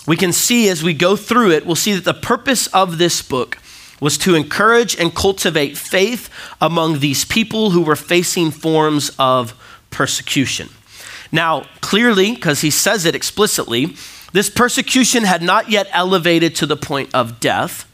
We 0.05 0.15
can 0.15 0.31
see 0.31 0.69
as 0.69 0.83
we 0.83 0.93
go 0.93 1.15
through 1.15 1.51
it, 1.51 1.65
we'll 1.65 1.75
see 1.75 1.93
that 1.93 2.05
the 2.05 2.13
purpose 2.13 2.67
of 2.67 2.97
this 2.97 3.21
book 3.21 3.57
was 3.99 4.17
to 4.19 4.35
encourage 4.35 4.95
and 4.97 5.13
cultivate 5.15 5.77
faith 5.77 6.29
among 6.61 6.99
these 6.99 7.25
people 7.25 7.71
who 7.71 7.81
were 7.81 7.95
facing 7.95 8.51
forms 8.51 9.11
of 9.17 9.53
persecution. 9.89 10.69
Now, 11.31 11.65
clearly, 11.81 12.35
because 12.35 12.61
he 12.61 12.69
says 12.69 13.05
it 13.05 13.15
explicitly, 13.15 13.95
this 14.33 14.49
persecution 14.49 15.23
had 15.23 15.41
not 15.41 15.69
yet 15.69 15.87
elevated 15.91 16.55
to 16.55 16.65
the 16.65 16.77
point 16.77 17.09
of 17.13 17.39
death, 17.39 17.85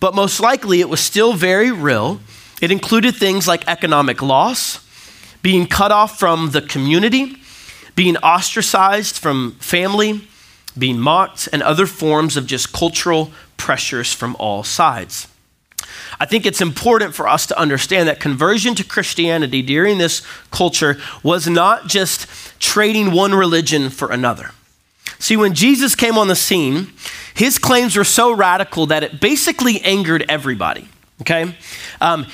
but 0.00 0.14
most 0.14 0.40
likely 0.40 0.80
it 0.80 0.88
was 0.88 1.00
still 1.00 1.32
very 1.32 1.70
real. 1.70 2.20
It 2.60 2.70
included 2.70 3.16
things 3.16 3.48
like 3.48 3.66
economic 3.66 4.22
loss, 4.22 4.86
being 5.42 5.66
cut 5.66 5.90
off 5.90 6.18
from 6.18 6.50
the 6.50 6.62
community, 6.62 7.36
being 7.96 8.16
ostracized 8.18 9.18
from 9.18 9.52
family, 9.58 10.26
being 10.78 10.98
mocked, 10.98 11.48
and 11.52 11.62
other 11.62 11.86
forms 11.86 12.36
of 12.36 12.46
just 12.46 12.72
cultural 12.72 13.32
pressures 13.56 14.12
from 14.12 14.36
all 14.38 14.62
sides. 14.62 15.28
I 16.20 16.26
think 16.26 16.46
it's 16.46 16.60
important 16.60 17.14
for 17.14 17.28
us 17.28 17.46
to 17.46 17.58
understand 17.58 18.08
that 18.08 18.20
conversion 18.20 18.74
to 18.76 18.84
Christianity 18.84 19.62
during 19.62 19.98
this 19.98 20.22
culture 20.50 20.98
was 21.22 21.48
not 21.48 21.86
just 21.86 22.26
trading 22.60 23.12
one 23.12 23.34
religion 23.34 23.90
for 23.90 24.10
another. 24.10 24.50
See, 25.18 25.36
when 25.36 25.54
Jesus 25.54 25.94
came 25.94 26.18
on 26.18 26.28
the 26.28 26.36
scene, 26.36 26.92
his 27.34 27.58
claims 27.58 27.96
were 27.96 28.04
so 28.04 28.32
radical 28.32 28.86
that 28.86 29.02
it 29.02 29.20
basically 29.20 29.80
angered 29.82 30.24
everybody, 30.28 30.88
okay? 31.20 31.54
Um, 32.00 32.26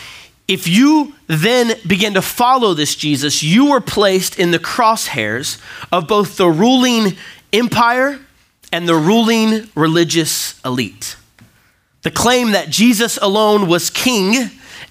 if 0.48 0.66
you 0.66 1.14
then 1.26 1.74
begin 1.86 2.14
to 2.14 2.22
follow 2.22 2.72
this 2.72 2.96
Jesus, 2.96 3.42
you 3.42 3.70
were 3.70 3.82
placed 3.82 4.38
in 4.38 4.50
the 4.50 4.58
crosshairs 4.58 5.60
of 5.92 6.08
both 6.08 6.38
the 6.38 6.48
ruling 6.48 7.18
empire 7.52 8.18
and 8.72 8.88
the 8.88 8.94
ruling 8.94 9.68
religious 9.74 10.58
elite. 10.64 11.16
The 12.02 12.10
claim 12.10 12.52
that 12.52 12.70
Jesus 12.70 13.18
alone 13.18 13.68
was 13.68 13.90
king 13.90 14.50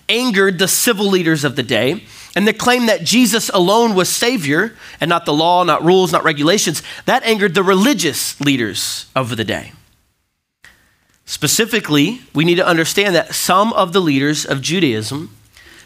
angered 0.09 0.59
the 0.59 0.67
civil 0.67 1.07
leaders 1.07 1.43
of 1.43 1.55
the 1.55 1.63
day. 1.63 2.03
And 2.35 2.47
the 2.47 2.53
claim 2.53 2.85
that 2.85 3.03
Jesus 3.03 3.49
alone 3.49 3.95
was 3.95 4.09
Savior 4.09 4.75
and 5.01 5.09
not 5.09 5.25
the 5.25 5.33
law, 5.33 5.63
not 5.63 5.83
rules, 5.83 6.11
not 6.11 6.23
regulations, 6.23 6.83
that 7.05 7.23
angered 7.23 7.55
the 7.55 7.63
religious 7.63 8.39
leaders 8.39 9.07
of 9.15 9.35
the 9.35 9.43
day. 9.43 9.71
Specifically, 11.25 12.21
we 12.35 12.45
need 12.45 12.55
to 12.55 12.65
understand 12.65 13.15
that 13.15 13.33
some 13.33 13.73
of 13.73 13.91
the 13.91 13.99
leaders 13.99 14.45
of 14.45 14.61
Judaism 14.61 15.35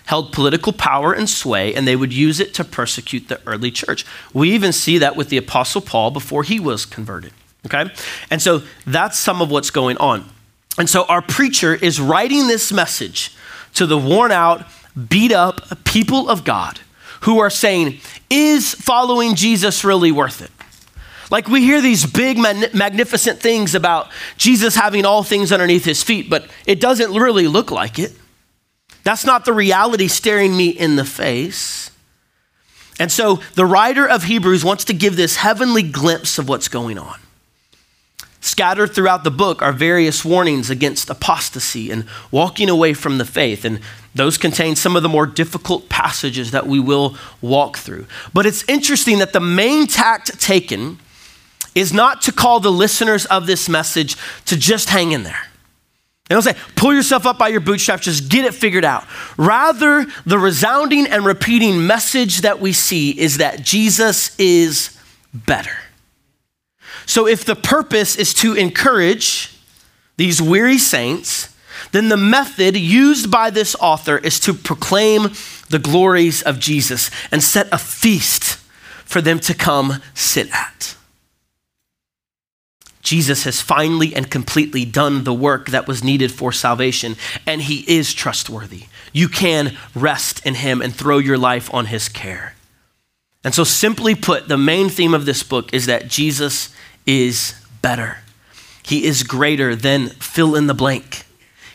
held 0.05 0.33
political 0.33 0.73
power 0.73 1.13
and 1.13 1.29
sway, 1.29 1.73
and 1.73 1.87
they 1.87 1.95
would 1.95 2.11
use 2.11 2.39
it 2.39 2.53
to 2.55 2.63
persecute 2.63 3.27
the 3.27 3.39
early 3.47 3.71
church. 3.71 4.05
We 4.33 4.51
even 4.51 4.73
see 4.73 4.97
that 4.97 5.15
with 5.15 5.29
the 5.29 5.37
Apostle 5.37 5.81
Paul 5.81 6.11
before 6.11 6.43
he 6.43 6.59
was 6.59 6.85
converted. 6.85 7.31
Okay? 7.65 7.89
And 8.29 8.41
so 8.41 8.63
that's 8.85 9.17
some 9.17 9.41
of 9.41 9.49
what's 9.49 9.69
going 9.69 9.97
on. 9.97 10.29
And 10.77 10.89
so 10.89 11.03
our 11.05 11.21
preacher 11.21 11.75
is 11.75 11.99
writing 11.99 12.47
this 12.47 12.71
message 12.71 13.35
to 13.73 13.85
the 13.85 13.97
worn 13.97 14.31
out, 14.31 14.65
beat 15.09 15.31
up 15.31 15.83
people 15.83 16.29
of 16.29 16.43
God 16.43 16.79
who 17.21 17.39
are 17.39 17.49
saying, 17.49 17.99
Is 18.29 18.73
following 18.73 19.35
Jesus 19.35 19.83
really 19.83 20.11
worth 20.11 20.41
it? 20.41 20.51
Like 21.29 21.47
we 21.47 21.61
hear 21.61 21.81
these 21.81 22.05
big, 22.05 22.37
magnificent 22.37 23.39
things 23.39 23.73
about 23.73 24.09
Jesus 24.37 24.75
having 24.75 25.05
all 25.05 25.23
things 25.23 25.53
underneath 25.53 25.85
his 25.85 26.03
feet, 26.03 26.29
but 26.29 26.45
it 26.65 26.81
doesn't 26.81 27.13
really 27.13 27.47
look 27.47 27.71
like 27.71 27.99
it. 27.99 28.11
That's 29.03 29.25
not 29.25 29.45
the 29.45 29.53
reality 29.53 30.09
staring 30.09 30.55
me 30.55 30.69
in 30.69 30.97
the 30.97 31.05
face. 31.05 31.89
And 32.99 33.11
so 33.11 33.39
the 33.55 33.65
writer 33.65 34.07
of 34.07 34.23
Hebrews 34.23 34.63
wants 34.65 34.85
to 34.85 34.93
give 34.93 35.15
this 35.15 35.37
heavenly 35.37 35.83
glimpse 35.83 36.37
of 36.37 36.49
what's 36.49 36.67
going 36.67 36.99
on. 36.99 37.17
Scattered 38.41 38.93
throughout 38.93 39.23
the 39.23 39.31
book 39.31 39.61
are 39.61 39.71
various 39.71 40.25
warnings 40.25 40.71
against 40.71 41.11
apostasy 41.11 41.91
and 41.91 42.05
walking 42.31 42.69
away 42.69 42.93
from 42.93 43.19
the 43.19 43.25
faith. 43.25 43.63
And 43.63 43.79
those 44.15 44.37
contain 44.37 44.75
some 44.75 44.95
of 44.95 45.03
the 45.03 45.09
more 45.09 45.27
difficult 45.27 45.89
passages 45.89 46.49
that 46.49 46.65
we 46.65 46.79
will 46.79 47.15
walk 47.39 47.77
through. 47.77 48.07
But 48.33 48.47
it's 48.47 48.67
interesting 48.67 49.19
that 49.19 49.31
the 49.31 49.39
main 49.39 49.85
tact 49.85 50.39
taken 50.41 50.99
is 51.75 51.93
not 51.93 52.23
to 52.23 52.31
call 52.31 52.59
the 52.59 52.71
listeners 52.71 53.25
of 53.27 53.45
this 53.45 53.69
message 53.69 54.17
to 54.45 54.57
just 54.57 54.89
hang 54.89 55.11
in 55.11 55.21
there. 55.21 55.47
They 56.27 56.35
don't 56.35 56.41
say, 56.41 56.55
pull 56.75 56.93
yourself 56.93 57.25
up 57.25 57.37
by 57.37 57.49
your 57.49 57.59
bootstraps, 57.59 58.05
just 58.05 58.29
get 58.29 58.45
it 58.45 58.53
figured 58.55 58.85
out. 58.85 59.05
Rather, 59.37 60.05
the 60.25 60.39
resounding 60.39 61.05
and 61.05 61.25
repeating 61.25 61.85
message 61.85 62.41
that 62.41 62.59
we 62.59 62.73
see 62.73 63.11
is 63.11 63.37
that 63.37 63.61
Jesus 63.61 64.37
is 64.39 64.97
better. 65.33 65.77
So, 67.11 67.27
if 67.27 67.43
the 67.43 67.57
purpose 67.57 68.15
is 68.15 68.33
to 68.35 68.53
encourage 68.53 69.53
these 70.15 70.41
weary 70.41 70.77
saints, 70.77 71.53
then 71.91 72.07
the 72.07 72.15
method 72.15 72.77
used 72.77 73.29
by 73.29 73.49
this 73.49 73.75
author 73.81 74.17
is 74.17 74.39
to 74.39 74.53
proclaim 74.53 75.23
the 75.69 75.77
glories 75.77 76.41
of 76.41 76.57
Jesus 76.57 77.11
and 77.29 77.43
set 77.43 77.67
a 77.69 77.77
feast 77.77 78.55
for 79.03 79.19
them 79.19 79.39
to 79.39 79.53
come 79.53 80.01
sit 80.13 80.49
at. 80.53 80.95
Jesus 83.01 83.43
has 83.43 83.59
finally 83.59 84.15
and 84.15 84.31
completely 84.31 84.85
done 84.85 85.25
the 85.25 85.33
work 85.33 85.67
that 85.67 85.89
was 85.89 86.01
needed 86.01 86.31
for 86.31 86.53
salvation, 86.53 87.17
and 87.45 87.63
he 87.63 87.79
is 87.93 88.13
trustworthy. 88.13 88.85
You 89.11 89.27
can 89.27 89.77
rest 89.93 90.45
in 90.45 90.55
him 90.55 90.81
and 90.81 90.95
throw 90.95 91.17
your 91.17 91.37
life 91.37 91.73
on 91.73 91.87
his 91.87 92.07
care. 92.07 92.55
And 93.43 93.53
so, 93.53 93.65
simply 93.65 94.15
put, 94.15 94.47
the 94.47 94.57
main 94.57 94.87
theme 94.87 95.13
of 95.13 95.25
this 95.25 95.43
book 95.43 95.73
is 95.73 95.87
that 95.87 96.07
Jesus 96.07 96.73
is 97.05 97.55
better. 97.81 98.17
He 98.83 99.05
is 99.05 99.23
greater 99.23 99.75
than 99.75 100.09
fill 100.09 100.55
in 100.55 100.67
the 100.67 100.73
blank. 100.73 101.25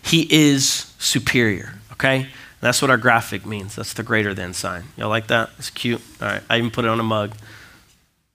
He 0.02 0.26
is 0.30 0.95
superior, 0.99 1.75
okay? 1.92 2.28
That's 2.61 2.80
what 2.80 2.90
our 2.90 2.97
graphic 2.97 3.45
means. 3.47 3.76
That's 3.76 3.92
the 3.92 4.02
greater 4.02 4.35
than 4.35 4.52
sign. 4.52 4.85
Y'all 4.97 5.09
like 5.09 5.28
that? 5.28 5.50
It's 5.59 5.71
cute. 5.71 6.00
All 6.21 6.28
right, 6.28 6.42
I 6.49 6.59
even 6.59 6.71
put 6.71 6.85
it 6.85 6.88
on 6.88 6.99
a 7.00 7.04
mug. 7.04 7.35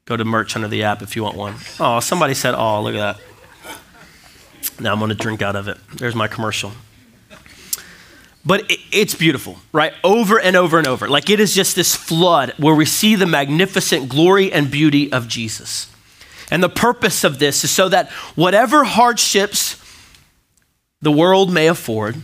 Go 0.06 0.18
to 0.18 0.26
merch 0.26 0.56
under 0.56 0.68
the 0.68 0.84
app 0.84 1.02
if 1.02 1.16
you 1.16 1.24
want 1.24 1.38
one. 1.38 1.56
Oh, 1.80 2.00
somebody 2.00 2.34
said, 2.34 2.56
oh, 2.56 2.82
look 2.82 2.96
at 2.96 3.18
that. 3.18 3.22
Now 4.80 4.94
I'm 4.94 5.00
going 5.00 5.10
to 5.10 5.16
drink 5.16 5.42
out 5.42 5.56
of 5.56 5.68
it. 5.68 5.78
There's 5.96 6.16
my 6.16 6.28
commercial. 6.28 6.72
But 8.46 8.72
it, 8.72 8.80
it's 8.92 9.14
beautiful, 9.14 9.58
right? 9.72 9.94
Over 10.04 10.40
and 10.40 10.56
over 10.56 10.78
and 10.78 10.88
over. 10.88 11.08
Like 11.08 11.30
it 11.30 11.40
is 11.40 11.54
just 11.54 11.76
this 11.76 11.96
flood 11.96 12.54
where 12.58 12.74
we 12.74 12.86
see 12.86 13.16
the 13.16 13.28
magnificent 13.28 14.10
glory 14.10 14.52
and 14.52 14.72
beauty 14.72 15.12
of 15.12 15.28
Jesus. 15.28 15.91
And 16.52 16.62
the 16.62 16.70
purpose 16.70 17.24
of 17.24 17.40
this 17.40 17.64
is 17.64 17.72
so 17.72 17.90
that 17.90 18.10
whatever 18.36 18.84
hardships 18.84 19.82
the 21.02 21.12
world 21.12 21.52
may 21.52 21.68
afford, 21.68 22.22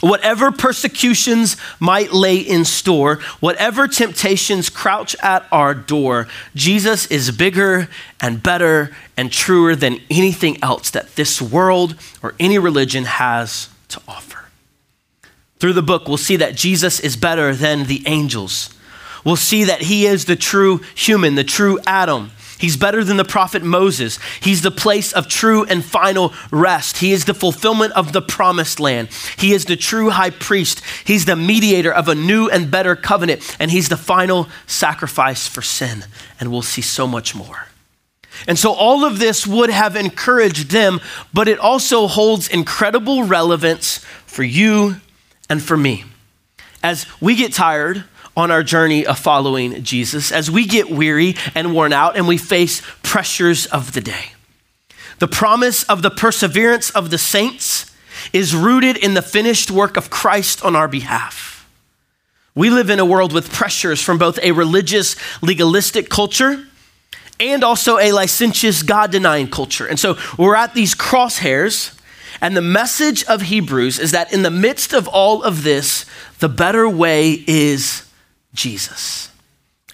Whatever 0.00 0.52
persecutions 0.52 1.56
might 1.80 2.12
lay 2.12 2.36
in 2.36 2.64
store, 2.64 3.16
whatever 3.40 3.88
temptations 3.88 4.70
crouch 4.70 5.16
at 5.20 5.44
our 5.50 5.74
door, 5.74 6.28
Jesus 6.54 7.06
is 7.06 7.32
bigger 7.32 7.88
and 8.20 8.40
better 8.40 8.94
and 9.16 9.32
truer 9.32 9.74
than 9.74 9.98
anything 10.08 10.62
else 10.62 10.90
that 10.90 11.16
this 11.16 11.42
world 11.42 11.96
or 12.22 12.36
any 12.38 12.60
religion 12.60 13.06
has 13.06 13.70
to 13.88 14.00
offer. 14.06 14.44
Through 15.58 15.72
the 15.72 15.82
book, 15.82 16.06
we'll 16.06 16.16
see 16.16 16.36
that 16.36 16.54
Jesus 16.54 17.00
is 17.00 17.16
better 17.16 17.52
than 17.52 17.86
the 17.86 18.04
angels. 18.06 18.72
We'll 19.24 19.34
see 19.34 19.64
that 19.64 19.82
he 19.82 20.06
is 20.06 20.26
the 20.26 20.36
true 20.36 20.78
human, 20.94 21.34
the 21.34 21.42
true 21.42 21.80
Adam. 21.88 22.30
He's 22.58 22.76
better 22.76 23.04
than 23.04 23.16
the 23.16 23.24
prophet 23.24 23.62
Moses. 23.62 24.18
He's 24.40 24.62
the 24.62 24.70
place 24.70 25.12
of 25.12 25.28
true 25.28 25.64
and 25.64 25.84
final 25.84 26.34
rest. 26.50 26.98
He 26.98 27.12
is 27.12 27.24
the 27.24 27.34
fulfillment 27.34 27.92
of 27.92 28.12
the 28.12 28.20
promised 28.22 28.80
land. 28.80 29.08
He 29.38 29.52
is 29.52 29.64
the 29.64 29.76
true 29.76 30.10
high 30.10 30.30
priest. 30.30 30.82
He's 31.04 31.24
the 31.24 31.36
mediator 31.36 31.92
of 31.92 32.08
a 32.08 32.14
new 32.14 32.48
and 32.48 32.70
better 32.70 32.96
covenant. 32.96 33.56
And 33.60 33.70
he's 33.70 33.88
the 33.88 33.96
final 33.96 34.48
sacrifice 34.66 35.46
for 35.46 35.62
sin. 35.62 36.04
And 36.40 36.50
we'll 36.50 36.62
see 36.62 36.82
so 36.82 37.06
much 37.06 37.34
more. 37.34 37.68
And 38.46 38.58
so 38.58 38.72
all 38.72 39.04
of 39.04 39.18
this 39.18 39.46
would 39.46 39.70
have 39.70 39.96
encouraged 39.96 40.70
them, 40.70 41.00
but 41.32 41.48
it 41.48 41.58
also 41.58 42.06
holds 42.06 42.48
incredible 42.48 43.24
relevance 43.24 43.98
for 44.26 44.42
you 44.42 44.96
and 45.48 45.62
for 45.62 45.76
me. 45.76 46.04
As 46.82 47.06
we 47.20 47.34
get 47.34 47.52
tired, 47.52 48.04
on 48.38 48.52
our 48.52 48.62
journey 48.62 49.04
of 49.04 49.18
following 49.18 49.82
Jesus 49.82 50.30
as 50.30 50.48
we 50.48 50.64
get 50.64 50.88
weary 50.88 51.34
and 51.56 51.74
worn 51.74 51.92
out 51.92 52.16
and 52.16 52.28
we 52.28 52.38
face 52.38 52.80
pressures 53.02 53.66
of 53.66 53.92
the 53.92 54.00
day. 54.00 54.32
The 55.18 55.26
promise 55.26 55.82
of 55.82 56.02
the 56.02 56.10
perseverance 56.10 56.90
of 56.90 57.10
the 57.10 57.18
saints 57.18 57.92
is 58.32 58.54
rooted 58.54 58.96
in 58.96 59.14
the 59.14 59.22
finished 59.22 59.72
work 59.72 59.96
of 59.96 60.08
Christ 60.08 60.64
on 60.64 60.76
our 60.76 60.86
behalf. 60.86 61.68
We 62.54 62.70
live 62.70 62.90
in 62.90 63.00
a 63.00 63.04
world 63.04 63.32
with 63.32 63.52
pressures 63.52 64.00
from 64.00 64.18
both 64.18 64.38
a 64.40 64.52
religious, 64.52 65.16
legalistic 65.42 66.08
culture 66.08 66.64
and 67.40 67.64
also 67.64 67.98
a 67.98 68.12
licentious, 68.12 68.84
God 68.84 69.10
denying 69.10 69.50
culture. 69.50 69.86
And 69.86 69.98
so 69.98 70.16
we're 70.38 70.54
at 70.54 70.74
these 70.74 70.94
crosshairs. 70.94 71.98
And 72.40 72.56
the 72.56 72.62
message 72.62 73.24
of 73.24 73.42
Hebrews 73.42 73.98
is 73.98 74.12
that 74.12 74.32
in 74.32 74.42
the 74.42 74.50
midst 74.50 74.92
of 74.92 75.08
all 75.08 75.42
of 75.42 75.64
this, 75.64 76.06
the 76.38 76.48
better 76.48 76.88
way 76.88 77.44
is 77.48 78.07
Jesus. 78.58 79.30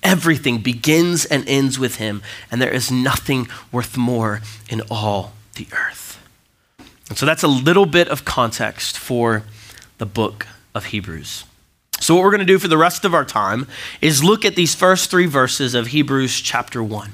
Everything 0.03 0.59
begins 0.59 1.27
and 1.27 1.47
ends 1.47 1.79
with 1.79 1.97
him, 1.97 2.23
and 2.51 2.61
there 2.61 2.73
is 2.73 2.91
nothing 2.91 3.47
worth 3.71 3.97
more 3.97 4.41
in 4.69 4.81
all 4.91 5.33
the 5.57 5.67
earth. 5.73 6.19
And 7.11 7.19
so 7.19 7.27
that's 7.27 7.43
a 7.43 7.49
little 7.49 7.85
bit 7.85 8.09
of 8.09 8.25
context 8.25 8.99
for 8.99 9.43
the 9.99 10.07
book 10.07 10.47
of 10.75 10.87
Hebrews. 10.87 11.45
So, 12.01 12.15
what 12.15 12.25
we're 12.25 12.31
going 12.31 12.41
to 12.41 12.47
do 12.47 12.59
for 12.59 12.69
the 12.69 12.79
rest 12.79 13.05
of 13.05 13.15
our 13.15 13.25
time 13.25 13.67
is 14.01 14.25
look 14.25 14.45
at 14.47 14.57
these 14.57 14.75
first 14.75 15.11
three 15.11 15.27
verses 15.27 15.75
of 15.75 15.89
Hebrews 15.89 16.41
chapter 16.41 16.83
1. 16.83 17.13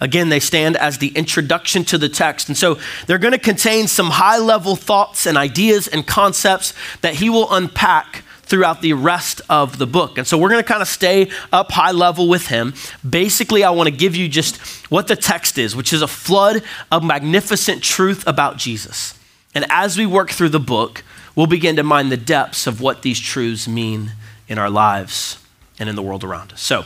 Again, 0.00 0.30
they 0.30 0.40
stand 0.40 0.76
as 0.76 0.98
the 0.98 1.08
introduction 1.08 1.84
to 1.84 1.98
the 1.98 2.08
text. 2.08 2.48
And 2.48 2.56
so 2.56 2.78
they're 3.06 3.18
going 3.18 3.32
to 3.32 3.38
contain 3.38 3.86
some 3.86 4.10
high 4.10 4.38
level 4.38 4.76
thoughts 4.76 5.26
and 5.26 5.36
ideas 5.38 5.88
and 5.88 6.06
concepts 6.06 6.74
that 7.00 7.14
he 7.14 7.30
will 7.30 7.52
unpack 7.52 8.24
throughout 8.46 8.80
the 8.80 8.92
rest 8.92 9.40
of 9.50 9.78
the 9.78 9.86
book. 9.86 10.18
And 10.18 10.26
so 10.26 10.38
we're 10.38 10.48
going 10.48 10.62
to 10.62 10.68
kind 10.68 10.82
of 10.82 10.88
stay 10.88 11.30
up 11.52 11.72
high 11.72 11.90
level 11.90 12.28
with 12.28 12.46
him. 12.46 12.74
Basically, 13.08 13.64
I 13.64 13.70
want 13.70 13.88
to 13.88 13.94
give 13.94 14.16
you 14.16 14.28
just 14.28 14.56
what 14.90 15.08
the 15.08 15.16
text 15.16 15.58
is, 15.58 15.76
which 15.76 15.92
is 15.92 16.00
a 16.00 16.08
flood 16.08 16.62
of 16.90 17.04
magnificent 17.04 17.82
truth 17.82 18.26
about 18.26 18.56
Jesus. 18.56 19.18
And 19.54 19.66
as 19.68 19.98
we 19.98 20.06
work 20.06 20.30
through 20.30 20.50
the 20.50 20.60
book, 20.60 21.02
we'll 21.34 21.46
begin 21.46 21.76
to 21.76 21.82
mine 21.82 22.08
the 22.08 22.16
depths 22.16 22.66
of 22.66 22.80
what 22.80 23.02
these 23.02 23.18
truths 23.18 23.66
mean 23.66 24.12
in 24.48 24.58
our 24.58 24.70
lives 24.70 25.42
and 25.78 25.88
in 25.88 25.96
the 25.96 26.02
world 26.02 26.24
around 26.24 26.52
us. 26.52 26.60
So, 26.60 26.84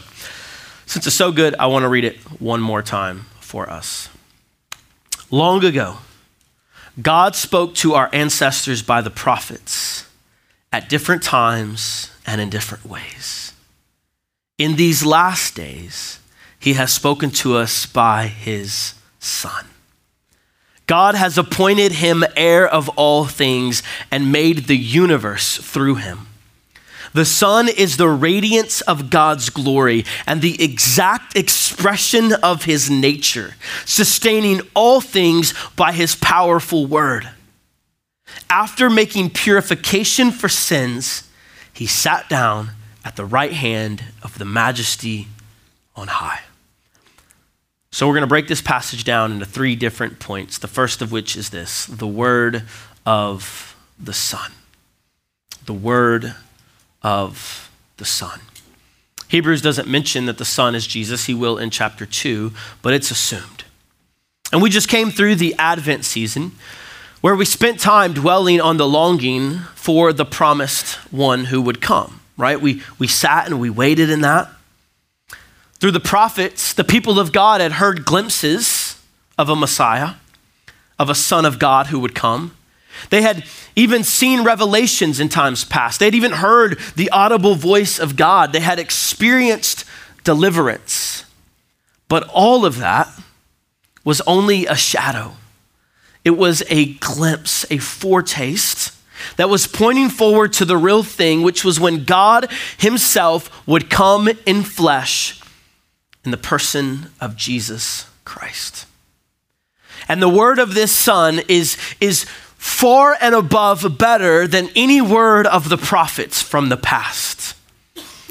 since 0.87 1.07
it's 1.07 1.15
so 1.15 1.31
good, 1.31 1.55
I 1.59 1.67
want 1.67 1.85
to 1.85 1.89
read 1.89 2.05
it 2.05 2.17
one 2.41 2.61
more 2.61 2.83
time 2.83 3.27
for 3.39 3.71
us. 3.71 4.09
Long 5.31 5.65
ago, 5.65 5.99
God 7.01 7.37
spoke 7.37 7.77
to 7.77 7.95
our 7.95 8.11
ancestors 8.13 8.83
by 8.83 9.01
the 9.01 9.11
prophets 9.11 10.10
at 10.73 10.89
different 10.89 11.23
times 11.23 12.11
and 12.27 12.41
in 12.41 12.51
different 12.51 12.87
ways. 12.87 13.53
In 14.59 14.77
these 14.77 15.05
last 15.05 15.55
days, 15.55 16.21
he 16.59 16.75
has 16.75 16.93
spoken 16.93 17.31
to 17.31 17.57
us 17.57 17.87
by 17.87 18.27
his 18.27 18.95
Son. 19.19 19.67
God 20.87 21.15
has 21.15 21.39
appointed 21.39 21.93
him 21.93 22.25
heir 22.37 22.69
of 22.69 22.89
all 22.91 23.25
things 23.25 23.83
and 24.11 24.33
made 24.33 24.67
the 24.67 24.77
universe 24.77 25.57
through 25.57 25.97
him. 25.97 26.27
The 27.13 27.25
Son 27.25 27.69
is 27.69 27.97
the 27.97 28.09
radiance 28.09 28.81
of 28.83 29.11
God's 29.11 29.51
glory 29.51 30.05
and 30.27 30.43
the 30.43 30.63
exact 30.63 31.37
expression 31.37 32.33
of 32.43 32.65
his 32.65 32.91
nature, 32.91 33.55
sustaining 33.85 34.61
all 34.75 35.01
things 35.01 35.55
by 35.75 35.93
his 35.93 36.15
powerful 36.15 36.87
word. 36.87 37.29
After 38.49 38.91
making 38.91 39.31
purification 39.31 40.31
for 40.31 40.49
sins, 40.49 41.29
he 41.73 41.87
sat 41.87 42.29
down 42.29 42.71
at 43.05 43.17
the 43.17 43.25
right 43.25 43.53
hand 43.53 44.05
of 44.23 44.39
the 44.39 44.45
majesty 44.45 45.29
on 45.97 46.09
high. 46.09 46.41
So 47.93 48.07
we're 48.07 48.15
going 48.15 48.23
to 48.23 48.29
break 48.29 48.47
this 48.47 48.63
passage 48.63 49.05
down 49.05 49.33
into 49.33 49.45
three 49.45 49.75
different 49.75 50.19
points. 50.21 50.59
The 50.59 50.69
first 50.69 51.03
of 51.03 51.11
which 51.11 51.37
is 51.37 51.51
this 51.51 51.87
the 51.87 52.07
word 52.07 52.65
of 53.05 53.77
the 53.99 54.13
Son. 54.13 54.53
The 55.67 55.75
word 55.75 56.35
of 57.03 57.71
the 57.97 58.05
Son. 58.05 58.41
Hebrews 59.29 59.63
doesn't 59.63 59.89
mention 59.89 60.27
that 60.27 60.39
the 60.39 60.45
Son 60.45 60.75
is 60.75 60.87
Jesus. 60.87 61.27
He 61.27 61.35
will 61.35 61.59
in 61.59 61.71
chapter 61.71 62.05
2, 62.05 62.53
but 62.83 62.93
it's 62.93 63.11
assumed. 63.11 63.65
And 64.53 64.61
we 64.61 64.71
just 64.71 64.89
came 64.89 65.11
through 65.11 65.37
the 65.37 65.55
Advent 65.59 66.05
season 66.05 66.53
where 67.21 67.37
we 67.37 67.45
spent 67.45 67.79
time 67.79 68.15
dwelling 68.15 68.61
on 68.61 68.77
the 68.77 68.89
longing 68.89 69.59
for 69.75 70.13
the 70.13 70.25
promised 70.25 70.95
one 71.13 71.47
who 71.47 71.61
would 71.61 71.81
come, 71.81 72.21
right? 72.37 72.61
We, 72.61 72.83
we 72.99 73.07
sat 73.07 73.47
and 73.47 73.61
we 73.61 73.69
waited 73.69 74.09
in 74.09 74.23
that. 74.23 74.51
Through 75.81 75.93
the 75.93 76.01
prophets, 76.01 76.73
the 76.73 76.85
people 76.85 77.19
of 77.19 77.33
God 77.33 77.61
had 77.61 77.73
heard 77.73 78.05
glimpses 78.05 79.01
of 79.39 79.49
a 79.49 79.57
Messiah, 79.57 80.15
of 80.99 81.11
a 81.11 81.15
Son 81.15 81.45
of 81.45 81.59
God 81.59 81.87
who 81.89 82.01
would 82.01 82.15
come. 82.15 82.57
They 83.09 83.23
had 83.23 83.45
even 83.77 84.05
seen 84.05 84.45
revelations 84.45 85.21
in 85.21 85.29
times 85.29 85.65
past. 85.65 86.01
They'd 86.01 86.15
even 86.15 86.33
heard 86.33 86.79
the 86.97 87.09
audible 87.11 87.55
voice 87.55 87.99
of 87.99 88.17
God. 88.17 88.53
They 88.53 88.61
had 88.61 88.79
experienced 88.79 89.85
deliverance. 90.25 91.25
But 92.09 92.29
all 92.29 92.67
of 92.67 92.79
that 92.79 93.09
was 94.05 94.21
only 94.23 94.67
a 94.67 94.77
shadow. 94.77 95.37
It 96.25 96.37
was 96.37 96.63
a 96.69 96.95
glimpse, 96.95 97.65
a 97.71 97.79
foretaste 97.79 98.95
that 99.37 99.49
was 99.49 99.67
pointing 99.67 100.09
forward 100.09 100.53
to 100.55 100.65
the 100.65 100.77
real 100.77 101.03
thing, 101.03 101.43
which 101.43 101.65
was 101.65 101.81
when 101.81 102.05
God 102.05 102.51
Himself 102.79 103.67
would 103.67 103.91
come 103.91 104.29
in 104.47 104.63
flesh 104.63 105.41
in 106.25 106.31
the 106.31 106.37
person 106.37 107.11
of 107.21 107.37
Jesus 107.37 108.07
Christ. 108.25 108.87
And 110.09 110.21
the 110.21 110.29
word 110.29 110.59
of 110.59 110.75
this 110.75 110.93
Son 110.93 111.41
is, 111.49 111.77
is 112.01 112.25
far 112.57 113.17
and 113.21 113.35
above 113.35 113.99
better 113.99 114.47
than 114.47 114.71
any 114.75 115.01
word 115.01 115.47
of 115.47 115.69
the 115.69 115.79
prophets 115.79 116.43
from 116.43 116.69
the 116.69 116.77
past. 116.77 117.55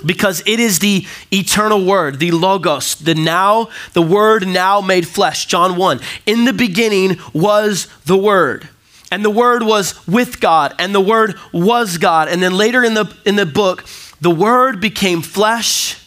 Because 0.06 0.41
it 0.46 0.60
is 0.60 0.79
the 0.79 1.06
eternal 1.32 1.86
word, 1.86 2.20
the 2.20 2.32
Logos, 2.32 2.96
the 2.96 3.15
now, 3.15 3.70
the 3.94 4.01
word 4.01 4.48
now 4.48 4.82
made 4.82 5.08
flesh. 5.08 5.46
John 5.46 5.75
1. 5.75 6.00
In 6.25 6.46
the 6.46 6.53
beginning 6.53 7.18
was 7.34 7.88
the 8.06 8.18
word. 8.18 8.70
And 9.12 9.25
the 9.25 9.29
word 9.29 9.63
was 9.63 10.08
with 10.08 10.39
God, 10.39 10.75
and 10.77 10.94
the 10.94 11.01
word 11.01 11.36
was 11.51 11.98
God. 11.98 12.27
And 12.27 12.41
then 12.41 12.53
later 12.53 12.84
in 12.84 12.94
the, 12.94 13.13
in 13.25 13.36
the 13.36 13.46
book, 13.46 13.86
the 14.22 14.29
word 14.29 14.79
became 14.79 15.22
flesh 15.22 16.06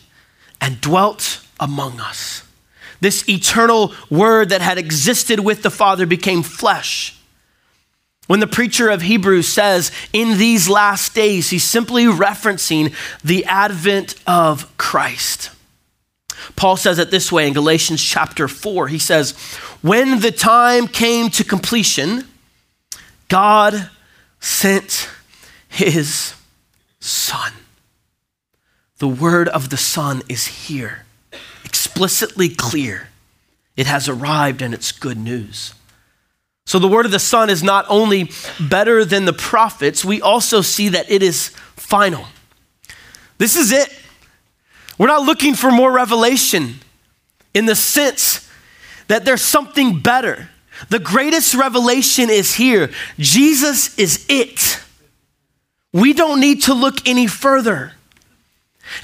and 0.61 0.81
dwelt 0.81 1.45
among 1.59 2.01
us. 2.01 2.45
This 3.01 3.29
eternal 3.29 3.93
word 4.09 4.51
that 4.51 4.61
had 4.61 4.79
existed 4.79 5.41
with 5.41 5.63
the 5.63 5.71
Father 5.71 6.07
became 6.07 6.45
flesh 6.45 7.19
when 8.33 8.41
the 8.41 8.47
preacher 8.47 8.89
of 8.89 9.03
Hebrews 9.03 9.47
says, 9.47 9.93
in 10.15 10.39
these 10.39 10.67
last 10.67 11.15
days, 11.15 11.51
he's 11.51 11.65
simply 11.65 12.07
referencing 12.07 12.95
the 13.23 13.45
advent 13.45 14.15
of 14.27 14.75
Christ. 14.79 15.51
Paul 16.57 16.79
says 16.79 16.99
it 16.99 17.11
this 17.11 17.31
way 17.31 17.47
in 17.47 17.53
Galatians 17.53 18.03
chapter 18.03 18.49
4. 18.49 18.89
He 18.89 18.99
says, 18.99 19.33
When 19.83 20.21
the 20.21 20.33
time 20.33 20.89
came 20.89 21.29
to 21.29 21.45
completion, 21.45 22.27
God 23.29 23.91
sent 24.41 25.11
his 25.69 26.33
Son. 27.01 27.53
The 28.97 29.09
word 29.09 29.51
of 29.51 29.69
the 29.69 29.77
Son 29.77 30.23
is 30.31 30.47
here, 30.47 31.05
explicitly 31.67 32.49
clear. 32.49 33.11
It 33.77 33.87
has 33.87 34.09
arrived 34.09 34.63
and 34.63 34.73
it's 34.73 34.91
good 34.91 35.19
news. 35.19 35.75
So 36.65 36.79
the 36.79 36.89
word 36.89 37.07
of 37.07 37.13
the 37.13 37.19
Son 37.19 37.51
is 37.51 37.63
not 37.63 37.87
only 37.89 38.31
better 38.61 39.05
than 39.05 39.25
the 39.25 39.33
prophets, 39.33 40.05
we 40.05 40.21
also 40.21 40.61
see 40.61 40.89
that 40.91 41.11
it 41.11 41.23
is 41.23 41.49
final. 41.77 42.27
This 43.39 43.57
is 43.57 43.73
it. 43.73 43.89
We're 44.99 45.09
not 45.09 45.23
looking 45.27 45.55
for 45.55 45.71
more 45.71 45.91
revelation 45.91 46.77
in 47.55 47.67
the 47.67 47.75
sense 47.75 48.49
that 49.09 49.25
there's 49.25 49.43
something 49.43 50.01
better. 50.01 50.49
The 50.89 50.99
greatest 50.99 51.55
revelation 51.55 52.31
is 52.31 52.55
here. 52.55 52.91
Jesus 53.19 53.99
is 53.99 54.25
it. 54.29 54.81
We 55.93 56.13
don't 56.13 56.41
need 56.41 56.63
to 56.63 56.75
look 56.75 57.07
any 57.07 57.27
further. 57.27 57.93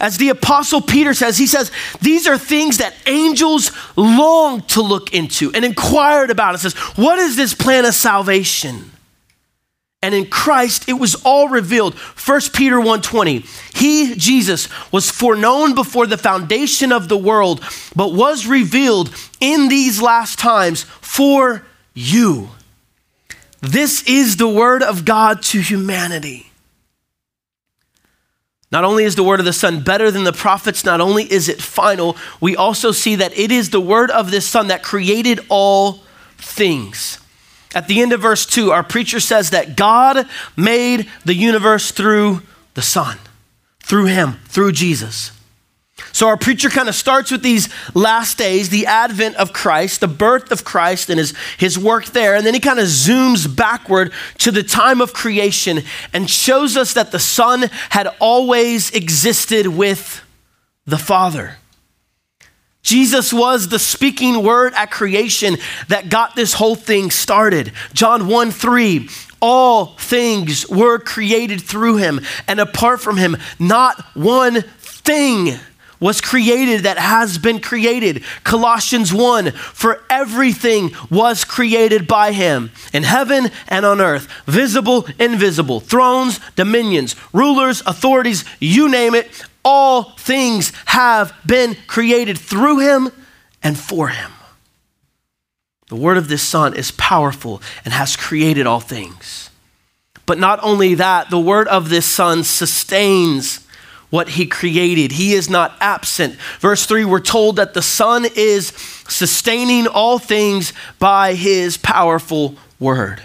As 0.00 0.18
the 0.18 0.28
Apostle 0.28 0.80
Peter 0.80 1.14
says, 1.14 1.38
he 1.38 1.46
says, 1.46 1.70
these 2.00 2.26
are 2.26 2.38
things 2.38 2.78
that 2.78 2.94
angels 3.06 3.72
long 3.96 4.62
to 4.62 4.82
look 4.82 5.14
into 5.14 5.52
and 5.54 5.64
inquired 5.64 6.30
about. 6.30 6.54
It 6.54 6.58
says, 6.58 6.74
what 6.96 7.18
is 7.18 7.36
this 7.36 7.54
plan 7.54 7.84
of 7.84 7.94
salvation? 7.94 8.90
And 10.00 10.14
in 10.14 10.26
Christ, 10.26 10.88
it 10.88 10.92
was 10.92 11.16
all 11.24 11.48
revealed. 11.48 11.94
1 11.94 12.40
Peter 12.54 12.76
1.20, 12.76 13.76
he, 13.76 14.14
Jesus, 14.14 14.68
was 14.92 15.10
foreknown 15.10 15.74
before 15.74 16.06
the 16.06 16.16
foundation 16.16 16.92
of 16.92 17.08
the 17.08 17.18
world, 17.18 17.64
but 17.96 18.14
was 18.14 18.46
revealed 18.46 19.12
in 19.40 19.68
these 19.68 20.00
last 20.00 20.38
times 20.38 20.84
for 20.84 21.66
you. 21.94 22.50
This 23.60 24.04
is 24.04 24.36
the 24.36 24.48
word 24.48 24.84
of 24.84 25.04
God 25.04 25.42
to 25.44 25.60
humanity. 25.60 26.47
Not 28.70 28.84
only 28.84 29.04
is 29.04 29.16
the 29.16 29.24
word 29.24 29.40
of 29.40 29.46
the 29.46 29.52
Son 29.52 29.82
better 29.82 30.10
than 30.10 30.24
the 30.24 30.32
prophets, 30.32 30.84
not 30.84 31.00
only 31.00 31.24
is 31.24 31.48
it 31.48 31.62
final, 31.62 32.16
we 32.40 32.54
also 32.54 32.92
see 32.92 33.16
that 33.16 33.36
it 33.36 33.50
is 33.50 33.70
the 33.70 33.80
word 33.80 34.10
of 34.10 34.30
this 34.30 34.46
Son 34.46 34.68
that 34.68 34.82
created 34.82 35.40
all 35.48 36.00
things. 36.36 37.18
At 37.74 37.88
the 37.88 38.00
end 38.00 38.12
of 38.12 38.20
verse 38.20 38.44
2, 38.44 38.70
our 38.70 38.82
preacher 38.82 39.20
says 39.20 39.50
that 39.50 39.76
God 39.76 40.26
made 40.56 41.08
the 41.24 41.34
universe 41.34 41.90
through 41.90 42.42
the 42.74 42.82
Son, 42.82 43.18
through 43.80 44.06
Him, 44.06 44.34
through 44.48 44.72
Jesus. 44.72 45.32
So 46.12 46.28
our 46.28 46.36
preacher 46.36 46.68
kind 46.68 46.88
of 46.88 46.94
starts 46.94 47.30
with 47.30 47.42
these 47.42 47.68
last 47.94 48.38
days, 48.38 48.68
the 48.68 48.86
advent 48.86 49.36
of 49.36 49.52
Christ, 49.52 50.00
the 50.00 50.08
birth 50.08 50.50
of 50.50 50.64
Christ 50.64 51.10
and 51.10 51.18
his, 51.18 51.34
his 51.58 51.78
work 51.78 52.06
there. 52.06 52.34
And 52.34 52.46
then 52.46 52.54
he 52.54 52.60
kind 52.60 52.78
of 52.78 52.86
zooms 52.86 53.54
backward 53.54 54.12
to 54.38 54.50
the 54.50 54.62
time 54.62 55.00
of 55.00 55.12
creation 55.12 55.82
and 56.12 56.28
shows 56.28 56.76
us 56.76 56.94
that 56.94 57.12
the 57.12 57.18
Son 57.18 57.64
had 57.90 58.08
always 58.20 58.90
existed 58.90 59.66
with 59.66 60.22
the 60.86 60.98
Father. 60.98 61.56
Jesus 62.82 63.32
was 63.34 63.68
the 63.68 63.78
speaking 63.78 64.42
word 64.42 64.72
at 64.74 64.90
creation 64.90 65.58
that 65.88 66.08
got 66.08 66.34
this 66.34 66.54
whole 66.54 66.74
thing 66.74 67.10
started. 67.10 67.72
John 67.92 68.28
1 68.28 68.50
3, 68.50 69.08
all 69.42 69.86
things 69.98 70.66
were 70.68 70.98
created 70.98 71.60
through 71.60 71.96
him, 71.96 72.20
and 72.46 72.60
apart 72.60 73.02
from 73.02 73.18
him, 73.18 73.36
not 73.58 74.02
one 74.14 74.62
thing 74.62 75.58
was 76.00 76.20
created 76.20 76.82
that 76.82 76.98
has 76.98 77.38
been 77.38 77.60
created. 77.60 78.22
Colossians 78.44 79.12
1 79.12 79.50
For 79.52 80.02
everything 80.08 80.92
was 81.10 81.44
created 81.44 82.06
by 82.06 82.32
him 82.32 82.70
in 82.92 83.02
heaven 83.02 83.50
and 83.68 83.84
on 83.84 84.00
earth, 84.00 84.28
visible, 84.46 85.06
invisible, 85.18 85.80
thrones, 85.80 86.40
dominions, 86.56 87.16
rulers, 87.32 87.82
authorities, 87.86 88.44
you 88.60 88.88
name 88.88 89.14
it, 89.14 89.44
all 89.64 90.12
things 90.12 90.72
have 90.86 91.34
been 91.44 91.76
created 91.86 92.38
through 92.38 92.78
him 92.78 93.10
and 93.62 93.78
for 93.78 94.08
him. 94.08 94.32
The 95.88 95.96
word 95.96 96.18
of 96.18 96.28
this 96.28 96.42
Son 96.42 96.74
is 96.74 96.90
powerful 96.92 97.62
and 97.84 97.94
has 97.94 98.16
created 98.16 98.66
all 98.66 98.80
things. 98.80 99.50
But 100.26 100.38
not 100.38 100.60
only 100.62 100.94
that, 100.94 101.30
the 101.30 101.40
word 101.40 101.68
of 101.68 101.88
this 101.88 102.04
Son 102.04 102.44
sustains 102.44 103.66
what 104.10 104.30
he 104.30 104.46
created. 104.46 105.12
He 105.12 105.34
is 105.34 105.50
not 105.50 105.76
absent. 105.80 106.34
Verse 106.60 106.86
3, 106.86 107.04
we're 107.04 107.20
told 107.20 107.56
that 107.56 107.74
the 107.74 107.82
Son 107.82 108.24
is 108.36 108.68
sustaining 109.08 109.86
all 109.86 110.18
things 110.18 110.72
by 110.98 111.34
his 111.34 111.76
powerful 111.76 112.56
word. 112.80 113.22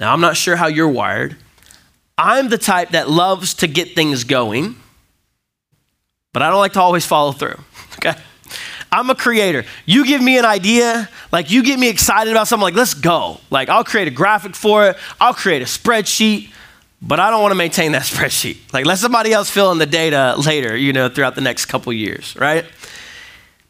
Now, 0.00 0.12
I'm 0.12 0.20
not 0.20 0.36
sure 0.36 0.56
how 0.56 0.66
you're 0.66 0.88
wired. 0.88 1.36
I'm 2.16 2.48
the 2.48 2.58
type 2.58 2.90
that 2.90 3.08
loves 3.08 3.54
to 3.54 3.68
get 3.68 3.94
things 3.94 4.24
going, 4.24 4.76
but 6.32 6.42
I 6.42 6.50
don't 6.50 6.58
like 6.58 6.72
to 6.74 6.80
always 6.80 7.06
follow 7.06 7.32
through. 7.32 7.58
Okay? 7.98 8.14
I'm 8.92 9.10
a 9.10 9.14
creator. 9.16 9.64
You 9.86 10.06
give 10.06 10.22
me 10.22 10.38
an 10.38 10.44
idea, 10.44 11.08
like 11.32 11.50
you 11.50 11.64
get 11.64 11.80
me 11.80 11.88
excited 11.88 12.30
about 12.30 12.46
something, 12.46 12.62
like 12.62 12.74
let's 12.74 12.94
go. 12.94 13.40
Like 13.50 13.68
I'll 13.68 13.82
create 13.82 14.06
a 14.06 14.12
graphic 14.12 14.54
for 14.54 14.86
it, 14.86 14.96
I'll 15.20 15.34
create 15.34 15.62
a 15.62 15.64
spreadsheet, 15.64 16.50
but 17.00 17.20
I 17.20 17.30
don't 17.30 17.40
want 17.42 17.52
to 17.52 17.56
maintain 17.56 17.92
that 17.92 18.02
spreadsheet. 18.12 18.58
Like 18.72 18.86
let 18.86 18.98
somebody 18.98 19.32
else 19.32 19.50
fill 19.50 19.72
in 19.72 19.78
the 19.78 19.86
data 19.86 20.34
later, 20.44 20.76
you 20.76 20.92
know, 20.92 21.08
throughout 21.08 21.34
the 21.34 21.40
next 21.40 21.66
couple 21.66 21.92
years, 21.92 22.36
right? 22.36 22.64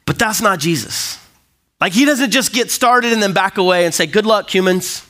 But 0.07 0.19
that's 0.19 0.41
not 0.41 0.59
Jesus. 0.59 1.19
Like 1.81 1.93
he 1.93 2.05
doesn't 2.05 2.31
just 2.31 2.53
get 2.53 2.71
started 2.71 3.13
and 3.13 3.23
then 3.23 3.33
back 3.33 3.59
away 3.59 3.85
and 3.85 3.95
say, 3.95 4.07
good 4.07 4.27
luck, 4.27 4.53
humans. 4.53 5.07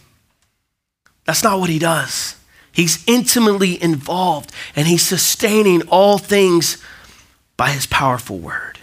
That's 1.24 1.42
not 1.42 1.61
what 1.61 1.70
he 1.70 1.78
does. 1.78 2.37
He's 2.72 3.02
intimately 3.07 3.83
involved 3.83 4.52
and 4.76 4.87
he's 4.87 5.02
sustaining 5.02 5.83
all 5.88 6.18
things 6.18 6.83
by 7.57 7.70
his 7.70 7.87
powerful 7.87 8.38
word. 8.38 8.78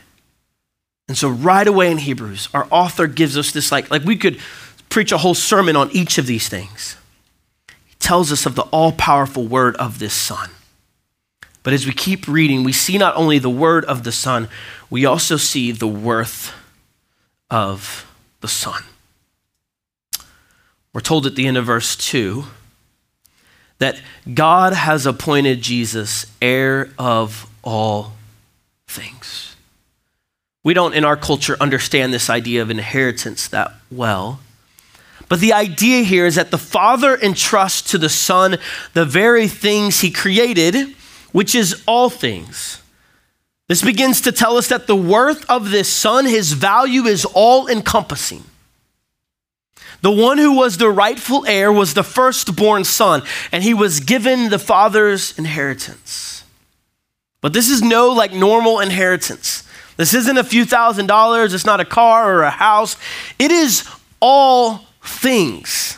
And 1.08 1.18
so 1.18 1.30
right 1.30 1.68
away 1.68 1.92
in 1.92 2.00
Hebrews, 2.00 2.50
our 2.54 2.68
author 2.72 3.08
gives 3.08 3.38
us 3.38 3.52
this 3.52 3.72
like 3.72 3.92
like 3.92 4.04
we 4.04 4.16
could 4.16 4.40
preach 4.90 5.12
a 5.12 5.18
whole 5.18 5.34
sermon 5.34 5.76
on 5.76 5.92
each 5.92 6.18
of 6.18 6.26
these 6.26 6.50
things. 6.50 6.98
Tells 8.06 8.32
us 8.32 8.46
of 8.46 8.54
the 8.54 8.62
all-powerful 8.70 9.48
word 9.48 9.76
of 9.78 9.98
this 9.98 10.14
son. 10.14 10.52
But 11.64 11.74
as 11.74 11.88
we 11.88 11.92
keep 11.92 12.28
reading, 12.28 12.64
we 12.64 12.72
see 12.72 13.00
not 13.00 13.16
only 13.16 13.40
the 13.40 13.50
word 13.50 13.84
of 13.86 14.04
the 14.04 14.12
son, 14.12 14.48
we 14.92 15.06
also 15.06 15.38
see 15.38 15.72
the 15.72 15.88
worth 15.88 16.54
of 17.50 18.06
the 18.42 18.48
son. 18.48 18.84
We're 20.94 21.02
told 21.02 21.26
at 21.26 21.34
the 21.34 21.48
end 21.48 21.58
of 21.58 21.66
verse 21.66 21.96
2 21.96 22.44
that 23.80 24.00
God 24.32 24.74
has 24.74 25.08
appointed 25.08 25.64
Jesus 25.64 26.28
heir 26.40 26.92
of 27.00 27.50
all 27.64 28.14
things. 28.88 29.56
We 30.64 30.76
don't, 30.76 30.94
in 30.94 31.04
our 31.04 31.18
culture, 31.18 31.58
understand 31.60 32.14
this 32.14 32.30
idea 32.30 32.62
of 32.62 32.70
inheritance 32.70 33.48
that 33.48 33.74
well. 33.90 34.42
But 35.28 35.40
the 35.40 35.54
idea 35.54 36.04
here 36.04 36.26
is 36.26 36.36
that 36.36 36.52
the 36.52 36.58
Father 36.58 37.16
entrusts 37.16 37.92
to 37.92 37.98
the 37.98 38.10
Son 38.10 38.58
the 38.94 39.06
very 39.06 39.48
things 39.48 40.02
he 40.02 40.12
created, 40.12 40.96
which 41.32 41.56
is 41.56 41.84
all 41.88 42.10
things. 42.10 42.82
This 43.68 43.82
begins 43.82 44.22
to 44.22 44.32
tell 44.32 44.58
us 44.58 44.68
that 44.68 44.86
the 44.86 44.96
worth 44.96 45.50
of 45.50 45.72
this 45.72 45.92
Son, 45.92 46.26
his 46.26 46.54
value 46.54 47.06
is 47.06 47.26
all 47.26 47.68
encompassing. 47.68 48.44
The 50.06 50.12
one 50.12 50.38
who 50.38 50.54
was 50.54 50.78
the 50.78 50.92
rightful 50.92 51.48
heir 51.48 51.72
was 51.72 51.96
the 51.96 52.04
firstborn 52.04 52.84
son, 52.84 53.24
and 53.52 53.64
he 53.64 53.74
was 53.74 54.00
given 54.02 54.50
the 54.50 54.60
father's 54.60 55.36
inheritance. 55.36 56.44
But 57.42 57.54
this 57.54 57.72
is 57.72 57.82
no 57.82 58.10
like 58.10 58.32
normal 58.32 58.82
inheritance. 58.82 59.64
This 59.98 60.14
isn't 60.14 60.38
a 60.38 60.44
few 60.44 60.64
thousand 60.64 61.08
dollars, 61.08 61.56
it's 61.56 61.66
not 61.66 61.80
a 61.80 61.86
car 61.86 62.32
or 62.32 62.44
a 62.44 62.52
house. 62.52 62.98
It 63.40 63.52
is 63.52 63.90
all 64.20 64.86
things. 65.08 65.98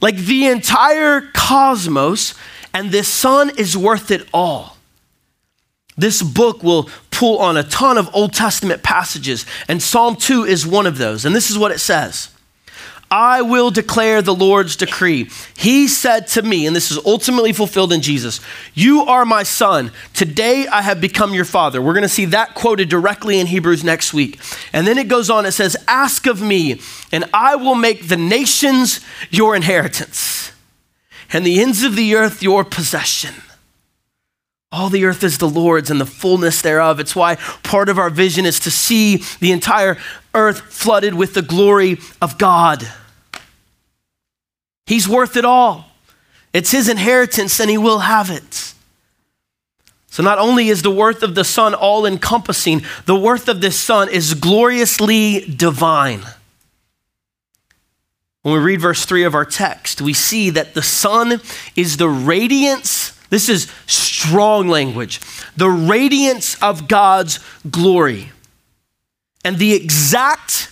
Like 0.00 0.16
the 0.16 0.46
entire 0.46 1.22
cosmos, 1.34 2.34
and 2.72 2.90
this 2.90 3.08
Son 3.08 3.50
is 3.58 3.76
worth 3.76 4.10
it 4.10 4.28
all. 4.32 4.76
This 5.96 6.22
book 6.22 6.62
will 6.62 6.88
pull 7.10 7.38
on 7.38 7.56
a 7.56 7.62
ton 7.62 7.98
of 7.98 8.08
Old 8.14 8.32
Testament 8.32 8.82
passages, 8.82 9.44
and 9.68 9.82
Psalm 9.82 10.16
2 10.16 10.44
is 10.44 10.66
one 10.66 10.86
of 10.86 10.96
those. 10.96 11.24
And 11.24 11.34
this 11.34 11.50
is 11.50 11.58
what 11.58 11.72
it 11.72 11.80
says 11.80 12.30
I 13.10 13.42
will 13.42 13.72
declare 13.72 14.22
the 14.22 14.34
Lord's 14.34 14.76
decree. 14.76 15.28
He 15.56 15.88
said 15.88 16.28
to 16.28 16.42
me, 16.42 16.64
and 16.64 16.76
this 16.76 16.92
is 16.92 17.04
ultimately 17.04 17.52
fulfilled 17.52 17.92
in 17.92 18.02
Jesus, 18.02 18.40
You 18.72 19.02
are 19.02 19.24
my 19.24 19.42
son. 19.42 19.90
Today 20.14 20.68
I 20.68 20.82
have 20.82 21.00
become 21.00 21.34
your 21.34 21.44
father. 21.44 21.82
We're 21.82 21.94
going 21.94 22.02
to 22.02 22.08
see 22.08 22.26
that 22.26 22.54
quoted 22.54 22.88
directly 22.88 23.40
in 23.40 23.48
Hebrews 23.48 23.82
next 23.82 24.14
week. 24.14 24.38
And 24.72 24.86
then 24.86 24.96
it 24.96 25.08
goes 25.08 25.28
on, 25.28 25.44
it 25.44 25.52
says, 25.52 25.76
Ask 25.88 26.26
of 26.26 26.40
me, 26.40 26.80
and 27.10 27.24
I 27.34 27.56
will 27.56 27.74
make 27.74 28.06
the 28.06 28.16
nations 28.16 29.00
your 29.28 29.56
inheritance, 29.56 30.52
and 31.32 31.44
the 31.44 31.60
ends 31.60 31.82
of 31.82 31.96
the 31.96 32.14
earth 32.14 32.44
your 32.44 32.62
possession. 32.62 33.34
All 34.70 34.88
the 34.88 35.04
earth 35.04 35.24
is 35.24 35.38
the 35.38 35.48
Lord's 35.48 35.90
and 35.90 36.00
the 36.00 36.06
fullness 36.06 36.62
thereof. 36.62 37.00
It's 37.00 37.16
why 37.16 37.34
part 37.64 37.88
of 37.88 37.98
our 37.98 38.08
vision 38.08 38.46
is 38.46 38.60
to 38.60 38.70
see 38.70 39.24
the 39.40 39.50
entire 39.50 39.98
earth 40.32 40.60
flooded 40.60 41.14
with 41.14 41.34
the 41.34 41.42
glory 41.42 41.98
of 42.22 42.38
God. 42.38 42.88
He's 44.90 45.08
worth 45.08 45.36
it 45.36 45.44
all. 45.44 45.84
It's 46.52 46.72
his 46.72 46.88
inheritance 46.88 47.60
and 47.60 47.70
he 47.70 47.78
will 47.78 48.00
have 48.00 48.28
it. 48.28 48.74
So, 50.08 50.20
not 50.20 50.40
only 50.40 50.68
is 50.68 50.82
the 50.82 50.90
worth 50.90 51.22
of 51.22 51.36
the 51.36 51.44
Son 51.44 51.74
all 51.74 52.04
encompassing, 52.04 52.82
the 53.06 53.14
worth 53.14 53.48
of 53.48 53.60
this 53.60 53.78
Son 53.78 54.08
is 54.08 54.34
gloriously 54.34 55.42
divine. 55.42 56.22
When 58.42 58.52
we 58.52 58.58
read 58.58 58.80
verse 58.80 59.04
3 59.04 59.22
of 59.22 59.32
our 59.32 59.44
text, 59.44 60.00
we 60.00 60.12
see 60.12 60.50
that 60.50 60.74
the 60.74 60.82
Son 60.82 61.40
is 61.76 61.96
the 61.96 62.08
radiance, 62.08 63.16
this 63.28 63.48
is 63.48 63.70
strong 63.86 64.66
language, 64.66 65.20
the 65.56 65.70
radiance 65.70 66.60
of 66.60 66.88
God's 66.88 67.38
glory. 67.70 68.32
And 69.44 69.58
the 69.58 69.72
exact 69.72 70.69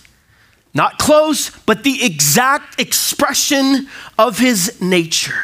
not 0.79 0.97
close, 0.97 1.49
but 1.65 1.83
the 1.83 2.05
exact 2.05 2.79
expression 2.79 3.89
of 4.17 4.39
his 4.39 4.79
nature. 4.79 5.43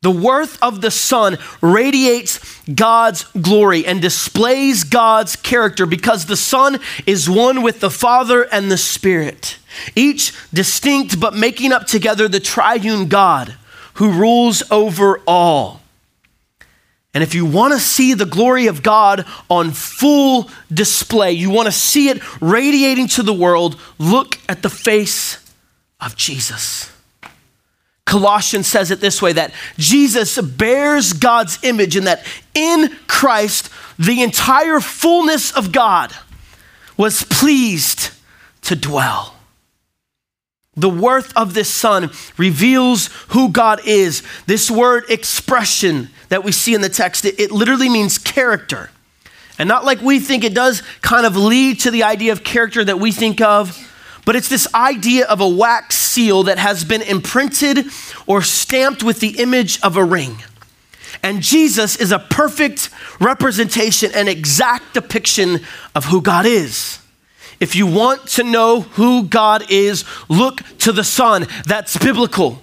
The 0.00 0.10
worth 0.10 0.56
of 0.62 0.80
the 0.80 0.90
Son 0.90 1.36
radiates 1.60 2.40
God's 2.62 3.24
glory 3.24 3.84
and 3.84 4.00
displays 4.00 4.82
God's 4.82 5.36
character 5.36 5.84
because 5.84 6.24
the 6.24 6.38
Son 6.38 6.80
is 7.06 7.28
one 7.28 7.60
with 7.60 7.80
the 7.80 7.90
Father 7.90 8.44
and 8.44 8.70
the 8.70 8.78
Spirit, 8.78 9.58
each 9.94 10.32
distinct 10.54 11.20
but 11.20 11.34
making 11.34 11.70
up 11.70 11.86
together 11.86 12.28
the 12.28 12.40
triune 12.40 13.08
God 13.08 13.56
who 13.94 14.10
rules 14.10 14.62
over 14.70 15.20
all. 15.26 15.82
And 17.16 17.22
if 17.22 17.34
you 17.34 17.46
want 17.46 17.72
to 17.72 17.80
see 17.80 18.12
the 18.12 18.26
glory 18.26 18.66
of 18.66 18.82
God 18.82 19.24
on 19.48 19.70
full 19.70 20.50
display, 20.70 21.32
you 21.32 21.48
want 21.48 21.64
to 21.64 21.72
see 21.72 22.10
it 22.10 22.20
radiating 22.42 23.08
to 23.08 23.22
the 23.22 23.32
world, 23.32 23.80
look 23.98 24.38
at 24.50 24.60
the 24.60 24.68
face 24.68 25.38
of 25.98 26.14
Jesus. 26.14 26.92
Colossians 28.04 28.66
says 28.66 28.90
it 28.90 29.00
this 29.00 29.22
way 29.22 29.32
that 29.32 29.54
Jesus 29.78 30.38
bears 30.38 31.14
God's 31.14 31.58
image 31.64 31.96
and 31.96 32.06
that 32.06 32.22
in 32.52 32.94
Christ, 33.06 33.70
the 33.98 34.22
entire 34.22 34.78
fullness 34.80 35.56
of 35.56 35.72
God 35.72 36.12
was 36.98 37.22
pleased 37.22 38.10
to 38.60 38.76
dwell. 38.76 39.36
The 40.74 40.90
worth 40.90 41.34
of 41.34 41.54
this 41.54 41.70
son 41.70 42.10
reveals 42.36 43.06
who 43.28 43.48
God 43.48 43.80
is. 43.86 44.22
This 44.44 44.70
word 44.70 45.04
expression 45.08 46.10
that 46.28 46.44
we 46.44 46.52
see 46.52 46.74
in 46.74 46.80
the 46.80 46.88
text, 46.88 47.24
it, 47.24 47.38
it, 47.38 47.50
literally 47.50 47.88
means 47.88 48.18
character. 48.18 48.90
And 49.58 49.68
not 49.68 49.84
like 49.84 50.00
we 50.00 50.20
think 50.20 50.44
it 50.44 50.54
does 50.54 50.82
kind 51.00 51.24
of 51.24 51.36
lead 51.36 51.80
to 51.80 51.90
the 51.90 52.02
idea 52.02 52.32
of 52.32 52.44
character 52.44 52.84
that 52.84 52.98
we 52.98 53.12
think 53.12 53.40
of, 53.40 53.82
but 54.24 54.36
it's 54.36 54.48
this 54.48 54.72
idea 54.74 55.24
of 55.26 55.40
a 55.40 55.48
wax 55.48 55.96
seal 55.96 56.42
that 56.44 56.58
has 56.58 56.84
been 56.84 57.02
imprinted 57.02 57.86
or 58.26 58.42
stamped 58.42 59.02
with 59.02 59.20
the 59.20 59.38
image 59.38 59.80
of 59.82 59.96
a 59.96 60.04
ring. 60.04 60.42
And 61.22 61.42
Jesus 61.42 61.96
is 61.96 62.12
a 62.12 62.18
perfect 62.18 62.90
representation 63.20 64.10
and 64.14 64.28
exact 64.28 64.94
depiction 64.94 65.60
of 65.94 66.06
who 66.06 66.20
God 66.20 66.44
is. 66.44 66.98
If 67.58 67.74
you 67.74 67.86
want 67.86 68.26
to 68.30 68.42
know 68.42 68.82
who 68.82 69.24
God 69.24 69.70
is, 69.70 70.04
look 70.28 70.60
to 70.78 70.92
the 70.92 71.04
Son. 71.04 71.46
That's 71.64 71.96
biblical. 71.96 72.62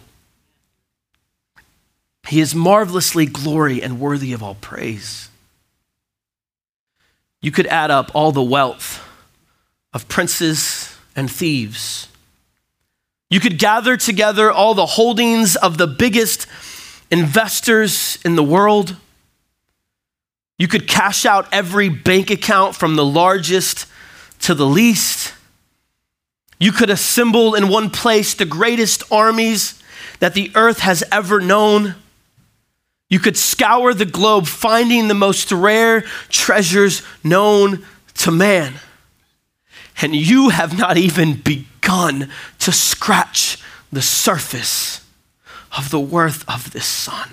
He 2.28 2.40
is 2.40 2.56
marvelously 2.56 3.26
glory 3.26 3.82
and 3.82 4.00
worthy 4.00 4.34
of 4.34 4.42
all 4.42 4.56
praise. 4.56 5.30
You 7.42 7.52
could 7.52 7.68
add 7.68 7.92
up 7.92 8.12
all 8.14 8.32
the 8.32 8.42
wealth 8.42 9.06
of 9.94 10.08
princes 10.08 10.96
and 11.16 11.30
thieves. 11.30 12.08
You 13.30 13.40
could 13.40 13.60
gather 13.60 13.98
together 13.98 14.52
all 14.52 14.74
the 14.74 14.86
holdings 14.86 15.56
of 15.56 15.78
the 15.78 15.88
biggest 15.88 16.48
investors 17.12 18.18
in 18.24 18.36
the 18.36 18.44
world. 18.44 18.96
You 20.58 20.68
could 20.68 20.88
cash 20.88 21.26
out 21.26 21.48
every 21.52 21.90
bank 21.90 22.30
account 22.30 22.76
from 22.76 22.96
the 22.96 23.06
largest 23.06 23.88
to 24.42 24.54
the 24.54 24.66
least. 24.66 25.34
You 26.60 26.72
could 26.72 26.90
assemble 26.90 27.56
in 27.56 27.68
one 27.68 27.90
place 27.90 28.34
the 28.34 28.46
greatest 28.46 29.04
armies 29.12 29.82
that 30.20 30.34
the 30.34 30.52
earth 30.56 30.80
has 30.80 31.04
ever 31.12 31.42
known. 31.42 31.96
You 33.14 33.20
could 33.20 33.38
scour 33.38 33.94
the 33.94 34.06
globe 34.08 34.48
finding 34.48 35.08
the 35.08 35.14
most 35.14 35.52
rare 35.52 36.02
treasures 36.30 37.04
known 37.24 37.86
to 38.16 38.32
man. 38.32 38.74
And 40.02 40.16
you 40.16 40.50
have 40.50 40.76
not 40.76 40.98
even 40.98 41.36
begun 41.36 42.32
to 42.58 42.72
scratch 42.72 43.62
the 43.92 44.02
surface 44.02 45.06
of 45.78 45.92
the 45.92 46.00
worth 46.00 46.44
of 46.50 46.72
this 46.72 46.88
son. 46.88 47.30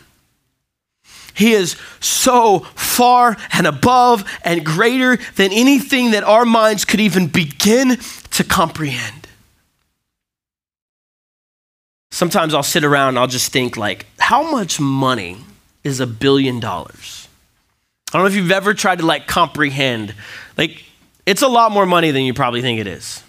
He 1.32 1.52
is 1.52 1.76
so 1.98 2.58
far 2.74 3.38
and 3.50 3.66
above 3.66 4.30
and 4.44 4.66
greater 4.66 5.16
than 5.36 5.50
anything 5.50 6.10
that 6.10 6.24
our 6.24 6.44
minds 6.44 6.84
could 6.84 7.00
even 7.00 7.26
begin 7.26 7.96
to 8.32 8.44
comprehend. 8.44 9.28
Sometimes 12.10 12.52
I'll 12.52 12.62
sit 12.62 12.84
around 12.84 13.08
and 13.08 13.18
I'll 13.18 13.26
just 13.26 13.50
think 13.50 13.78
like, 13.78 14.04
how 14.18 14.50
much 14.50 14.78
money 14.78 15.38
is 15.84 16.00
a 16.00 16.06
billion 16.06 16.60
dollars? 16.60 17.28
I 18.12 18.18
don't 18.18 18.22
know 18.22 18.28
if 18.28 18.34
you've 18.34 18.50
ever 18.50 18.74
tried 18.74 18.98
to 18.98 19.06
like 19.06 19.26
comprehend. 19.26 20.14
Like, 20.56 20.84
it's 21.26 21.42
a 21.42 21.48
lot 21.48 21.70
more 21.72 21.86
money 21.86 22.10
than 22.10 22.22
you 22.22 22.34
probably 22.34 22.60
think 22.62 22.80
it 22.80 22.86
is. 22.86 23.22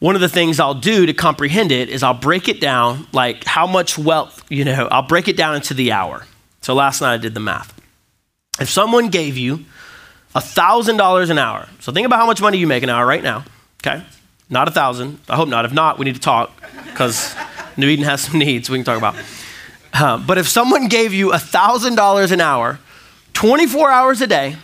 One 0.00 0.16
of 0.16 0.20
the 0.20 0.28
things 0.28 0.58
I'll 0.58 0.74
do 0.74 1.06
to 1.06 1.14
comprehend 1.14 1.70
it 1.70 1.88
is 1.88 2.02
I'll 2.02 2.12
break 2.12 2.48
it 2.48 2.60
down, 2.60 3.06
like 3.12 3.44
how 3.44 3.68
much 3.68 3.96
wealth, 3.96 4.42
you 4.48 4.64
know, 4.64 4.88
I'll 4.90 5.06
break 5.06 5.28
it 5.28 5.36
down 5.36 5.54
into 5.54 5.74
the 5.74 5.92
hour. 5.92 6.26
So 6.60 6.74
last 6.74 7.00
night 7.00 7.14
I 7.14 7.16
did 7.18 7.34
the 7.34 7.40
math. 7.40 7.72
If 8.60 8.68
someone 8.68 9.10
gave 9.10 9.36
you 9.36 9.64
$1,000 10.34 11.30
an 11.30 11.38
hour, 11.38 11.68
so 11.78 11.92
think 11.92 12.04
about 12.04 12.18
how 12.18 12.26
much 12.26 12.42
money 12.42 12.58
you 12.58 12.66
make 12.66 12.82
an 12.82 12.88
hour 12.90 13.06
right 13.06 13.22
now, 13.22 13.44
okay? 13.80 14.02
Not 14.50 14.66
a 14.66 14.72
thousand. 14.72 15.20
I 15.28 15.36
hope 15.36 15.48
not. 15.48 15.64
If 15.64 15.72
not, 15.72 15.98
we 16.00 16.04
need 16.04 16.16
to 16.16 16.20
talk 16.20 16.50
because 16.86 17.34
New 17.76 17.86
Eden 17.88 18.04
has 18.04 18.22
some 18.22 18.38
needs 18.40 18.68
we 18.68 18.78
can 18.78 18.84
talk 18.84 18.98
about. 18.98 19.14
But 19.92 20.38
if 20.38 20.48
someone 20.48 20.88
gave 20.88 21.12
you 21.12 21.30
$1,000 21.30 22.32
an 22.32 22.40
hour, 22.40 22.78
24 23.34 23.90
hours 23.90 24.20
a 24.20 24.26
day, 24.26 24.56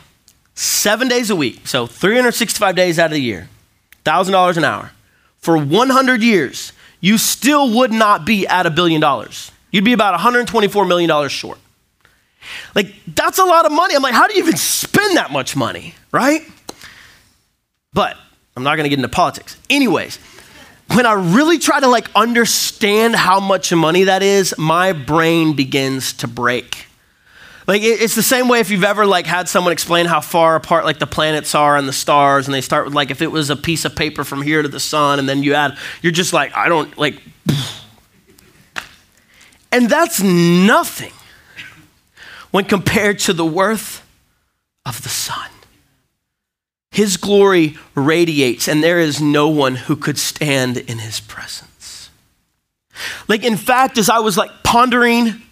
seven 0.54 1.08
days 1.08 1.30
a 1.30 1.36
week, 1.36 1.66
so 1.66 1.86
365 1.86 2.74
days 2.74 2.98
out 2.98 3.06
of 3.06 3.12
the 3.12 3.22
year, 3.22 3.48
$1,000 4.04 4.56
an 4.56 4.64
hour, 4.64 4.92
for 5.38 5.56
100 5.56 6.22
years, 6.22 6.72
you 7.00 7.16
still 7.18 7.76
would 7.76 7.92
not 7.92 8.24
be 8.24 8.46
at 8.46 8.66
a 8.66 8.70
billion 8.70 9.00
dollars. 9.00 9.52
You'd 9.70 9.84
be 9.84 9.92
about 9.92 10.18
$124 10.18 10.88
million 10.88 11.28
short. 11.28 11.58
Like, 12.74 12.94
that's 13.06 13.38
a 13.38 13.44
lot 13.44 13.66
of 13.66 13.72
money. 13.72 13.94
I'm 13.94 14.02
like, 14.02 14.14
how 14.14 14.26
do 14.26 14.34
you 14.34 14.42
even 14.42 14.56
spend 14.56 15.16
that 15.16 15.30
much 15.30 15.54
money, 15.54 15.94
right? 16.12 16.42
But 17.92 18.16
I'm 18.56 18.62
not 18.62 18.76
gonna 18.76 18.88
get 18.88 18.98
into 18.98 19.08
politics. 19.08 19.56
Anyways, 19.68 20.18
when 20.94 21.07
I 21.07 21.12
really 21.12 21.59
try 21.59 21.81
to 21.81 21.88
like 21.88 22.09
understand 22.14 23.14
how 23.14 23.40
much 23.40 23.72
money 23.72 24.05
that 24.05 24.22
is, 24.22 24.57
my 24.59 24.92
brain 24.92 25.55
begins 25.55 26.12
to 26.14 26.29
break. 26.29 26.87
Like 27.66 27.83
it's 27.83 28.14
the 28.14 28.22
same 28.22 28.48
way 28.48 28.61
if 28.61 28.70
you've 28.70 28.85
ever 28.85 29.05
like 29.05 29.27
had 29.27 29.48
someone 29.48 29.72
explain 29.72 30.07
how 30.07 30.22
far 30.22 30.57
apart 30.57 30.87
like 30.87 30.98
the 30.98 31.07
planets 31.07 31.55
are 31.55 31.77
and 31.77 31.87
the 31.87 31.92
stars, 31.92 32.46
and 32.46 32.55
they 32.55 32.62
start 32.62 32.87
with 32.87 32.94
like 32.94 33.11
if 33.11 33.20
it 33.20 33.31
was 33.31 33.51
a 33.51 33.57
piece 33.57 33.85
of 33.85 33.94
paper 33.94 34.24
from 34.24 34.40
here 34.40 34.62
to 34.62 34.68
the 34.68 34.81
sun, 34.81 35.18
and 35.18 35.29
then 35.29 35.42
you 35.42 35.55
add, 35.55 35.77
you're 36.01 36.12
just 36.12 36.33
like, 36.33 36.57
I 36.57 36.68
don't 36.68 36.96
like 36.96 37.20
And 39.70 39.90
that's 39.90 40.22
nothing 40.22 41.12
when 42.51 42.64
compared 42.64 43.18
to 43.20 43.33
the 43.33 43.44
worth 43.44 44.03
of 44.87 45.03
the 45.03 45.11
Son. 45.11 45.51
His 46.90 47.16
glory 47.16 47.77
radiates, 47.94 48.66
and 48.68 48.83
there 48.83 48.98
is 48.98 49.20
no 49.20 49.48
one 49.48 49.77
who 49.77 49.96
could 49.96 50.18
stand 50.18 50.77
in 50.77 50.98
his 50.98 51.20
presence. 51.20 52.11
Like, 53.29 53.44
in 53.44 53.57
fact, 53.57 53.98
as 53.98 54.09
I 54.09 54.18
was 54.18 54.37
like 54.37 54.51
pondering 54.64 55.42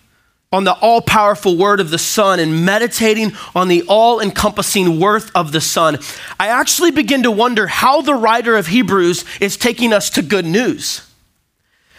on 0.52 0.64
the 0.64 0.72
all 0.74 1.00
powerful 1.00 1.56
word 1.56 1.80
of 1.80 1.90
the 1.90 1.98
Son 1.98 2.40
and 2.40 2.64
meditating 2.64 3.32
on 3.54 3.68
the 3.68 3.82
all 3.88 4.20
encompassing 4.20 4.98
worth 4.98 5.30
of 5.34 5.52
the 5.52 5.60
Son, 5.60 5.98
I 6.40 6.48
actually 6.48 6.90
begin 6.90 7.22
to 7.24 7.30
wonder 7.30 7.66
how 7.66 8.00
the 8.00 8.14
writer 8.14 8.56
of 8.56 8.68
Hebrews 8.68 9.24
is 9.40 9.56
taking 9.56 9.92
us 9.92 10.08
to 10.10 10.22
good 10.22 10.46
news. 10.46 11.02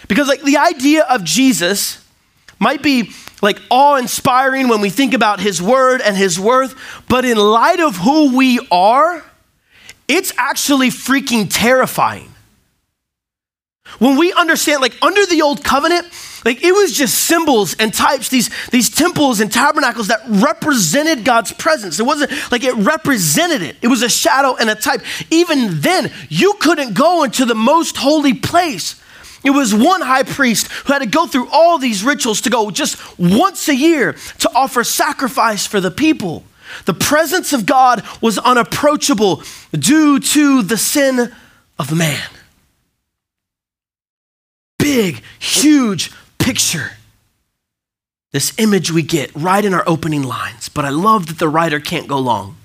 Because, 0.07 0.27
like, 0.27 0.41
the 0.41 0.57
idea 0.57 1.03
of 1.03 1.23
Jesus 1.23 2.03
might 2.59 2.81
be 2.81 3.11
like 3.41 3.59
awe 3.69 3.95
inspiring 3.95 4.67
when 4.67 4.81
we 4.81 4.89
think 4.89 5.13
about 5.13 5.39
his 5.39 5.61
word 5.61 6.01
and 6.01 6.17
his 6.17 6.39
worth, 6.39 6.75
but 7.07 7.25
in 7.25 7.37
light 7.37 7.79
of 7.79 7.97
who 7.97 8.35
we 8.35 8.59
are, 8.71 9.23
it's 10.07 10.33
actually 10.37 10.89
freaking 10.89 11.47
terrifying. 11.49 12.33
When 13.99 14.17
we 14.17 14.33
understand, 14.33 14.81
like 14.81 15.01
under 15.01 15.25
the 15.25 15.41
old 15.41 15.63
covenant, 15.63 16.07
like 16.45 16.63
it 16.63 16.71
was 16.71 16.93
just 16.93 17.25
symbols 17.25 17.75
and 17.79 17.93
types, 17.93 18.29
these, 18.29 18.49
these 18.69 18.89
temples 18.89 19.39
and 19.39 19.51
tabernacles 19.51 20.07
that 20.07 20.21
represented 20.27 21.25
God's 21.25 21.51
presence. 21.51 21.99
It 21.99 22.05
wasn't 22.05 22.31
like 22.51 22.63
it 22.63 22.75
represented 22.75 23.61
it, 23.61 23.77
it 23.81 23.87
was 23.87 24.03
a 24.03 24.09
shadow 24.09 24.55
and 24.55 24.69
a 24.69 24.75
type. 24.75 25.01
Even 25.31 25.81
then, 25.81 26.11
you 26.29 26.53
couldn't 26.59 26.93
go 26.93 27.23
into 27.23 27.45
the 27.45 27.55
most 27.55 27.97
holy 27.97 28.33
place. 28.33 29.01
It 29.47 29.51
was 29.51 29.73
one 29.73 30.01
high 30.01 30.23
priest 30.23 30.69
who 30.69 30.91
had 30.91 30.99
to 30.99 31.05
go 31.05 31.25
through 31.25 31.47
all 31.53 31.77
these 31.77 32.03
rituals 32.03 32.41
to 32.41 32.49
go 32.49 32.69
just 32.69 33.17
once 33.17 33.69
a 33.69 33.75
year 33.75 34.17
to 34.39 34.51
offer 34.53 34.83
sacrifice 34.83 35.65
for 35.65 35.79
the 35.79 35.89
people. 35.89 36.43
The 36.83 36.93
presence 36.93 37.53
of 37.53 37.65
God 37.65 38.03
was 38.19 38.37
unapproachable 38.37 39.41
due 39.71 40.19
to 40.19 40.63
the 40.63 40.75
sin 40.75 41.33
of 41.79 41.95
man. 41.95 42.27
Big, 44.77 45.23
huge 45.39 46.11
picture. 46.39 46.91
This 48.33 48.53
image 48.59 48.91
we 48.91 49.01
get 49.01 49.33
right 49.33 49.63
in 49.63 49.73
our 49.73 49.87
opening 49.87 50.23
lines. 50.23 50.67
But 50.67 50.83
I 50.83 50.89
love 50.89 51.27
that 51.27 51.39
the 51.39 51.47
writer 51.47 51.79
can't 51.79 52.09
go 52.09 52.19
long 52.19 52.57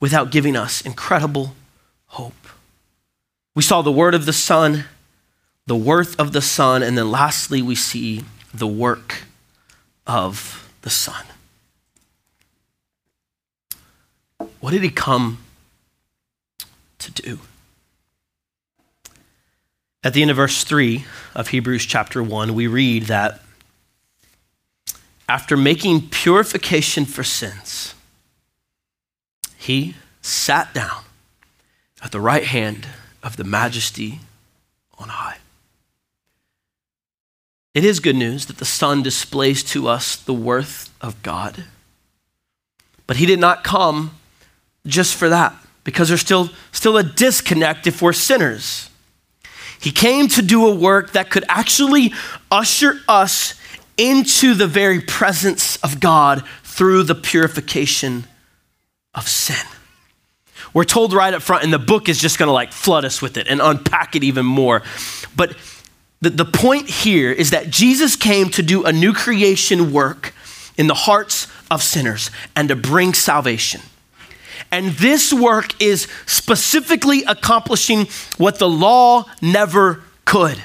without 0.00 0.30
giving 0.30 0.56
us 0.56 0.80
incredible 0.80 1.54
hope. 2.06 2.32
We 3.54 3.62
saw 3.62 3.82
the 3.82 3.92
word 3.92 4.14
of 4.14 4.24
the 4.24 4.32
Son, 4.32 4.86
the 5.66 5.76
worth 5.76 6.18
of 6.20 6.32
the 6.32 6.40
Son, 6.40 6.82
and 6.82 6.96
then 6.96 7.10
lastly, 7.10 7.60
we 7.60 7.74
see 7.74 8.24
the 8.54 8.66
work 8.66 9.24
of 10.06 10.72
the 10.82 10.90
Son. 10.90 11.24
What 14.60 14.70
did 14.70 14.82
he 14.82 14.90
come 14.90 15.38
to 16.98 17.10
do? 17.10 17.40
At 20.04 20.12
the 20.14 20.22
end 20.22 20.30
of 20.30 20.36
verse 20.36 20.62
3 20.62 21.04
of 21.34 21.48
Hebrews 21.48 21.84
chapter 21.84 22.22
1, 22.22 22.54
we 22.54 22.68
read 22.68 23.04
that 23.04 23.40
after 25.28 25.56
making 25.56 26.08
purification 26.10 27.04
for 27.04 27.24
sins, 27.24 27.94
he 29.56 29.96
sat 30.22 30.72
down 30.72 31.02
at 32.00 32.12
the 32.12 32.20
right 32.20 32.44
hand 32.44 32.86
of 33.22 33.36
the 33.36 33.42
majesty 33.42 34.20
on 34.96 35.08
high. 35.08 35.38
It 37.76 37.84
is 37.84 38.00
good 38.00 38.16
news 38.16 38.46
that 38.46 38.56
the 38.56 38.64
Son 38.64 39.02
displays 39.02 39.62
to 39.64 39.86
us 39.86 40.16
the 40.16 40.32
worth 40.32 40.90
of 41.02 41.22
God. 41.22 41.64
But 43.06 43.18
he 43.18 43.26
did 43.26 43.38
not 43.38 43.64
come 43.64 44.12
just 44.86 45.14
for 45.14 45.28
that, 45.28 45.54
because 45.84 46.08
there's 46.08 46.22
still, 46.22 46.48
still 46.72 46.96
a 46.96 47.02
disconnect 47.02 47.86
if 47.86 48.00
we're 48.00 48.14
sinners. 48.14 48.88
He 49.78 49.90
came 49.90 50.26
to 50.28 50.40
do 50.40 50.66
a 50.66 50.74
work 50.74 51.12
that 51.12 51.28
could 51.28 51.44
actually 51.50 52.14
usher 52.50 52.98
us 53.06 53.60
into 53.98 54.54
the 54.54 54.66
very 54.66 55.02
presence 55.02 55.76
of 55.76 56.00
God 56.00 56.44
through 56.64 57.02
the 57.02 57.14
purification 57.14 58.24
of 59.14 59.28
sin. 59.28 59.66
We're 60.72 60.84
told 60.84 61.12
right 61.12 61.34
up 61.34 61.42
front, 61.42 61.62
and 61.62 61.70
the 61.74 61.78
book 61.78 62.08
is 62.08 62.18
just 62.18 62.38
gonna 62.38 62.52
like 62.52 62.72
flood 62.72 63.04
us 63.04 63.20
with 63.20 63.36
it 63.36 63.48
and 63.48 63.60
unpack 63.60 64.16
it 64.16 64.24
even 64.24 64.46
more. 64.46 64.82
But 65.36 65.54
the, 66.26 66.44
the 66.44 66.44
point 66.44 66.88
here 66.88 67.30
is 67.30 67.50
that 67.50 67.70
Jesus 67.70 68.16
came 68.16 68.50
to 68.50 68.62
do 68.62 68.84
a 68.84 68.92
new 68.92 69.12
creation 69.12 69.92
work 69.92 70.34
in 70.76 70.88
the 70.88 70.94
hearts 70.94 71.46
of 71.70 71.84
sinners 71.84 72.32
and 72.56 72.68
to 72.68 72.74
bring 72.74 73.14
salvation. 73.14 73.80
And 74.72 74.90
this 74.94 75.32
work 75.32 75.80
is 75.80 76.08
specifically 76.26 77.22
accomplishing 77.22 78.08
what 78.38 78.58
the 78.58 78.68
law 78.68 79.26
never 79.40 80.02
could. 80.24 80.60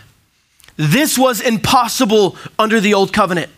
This 0.77 1.15
was 1.15 1.41
impossible 1.41 2.37
under 2.57 2.79
the 2.79 2.95
old 2.95 3.13
covenant. 3.13 3.51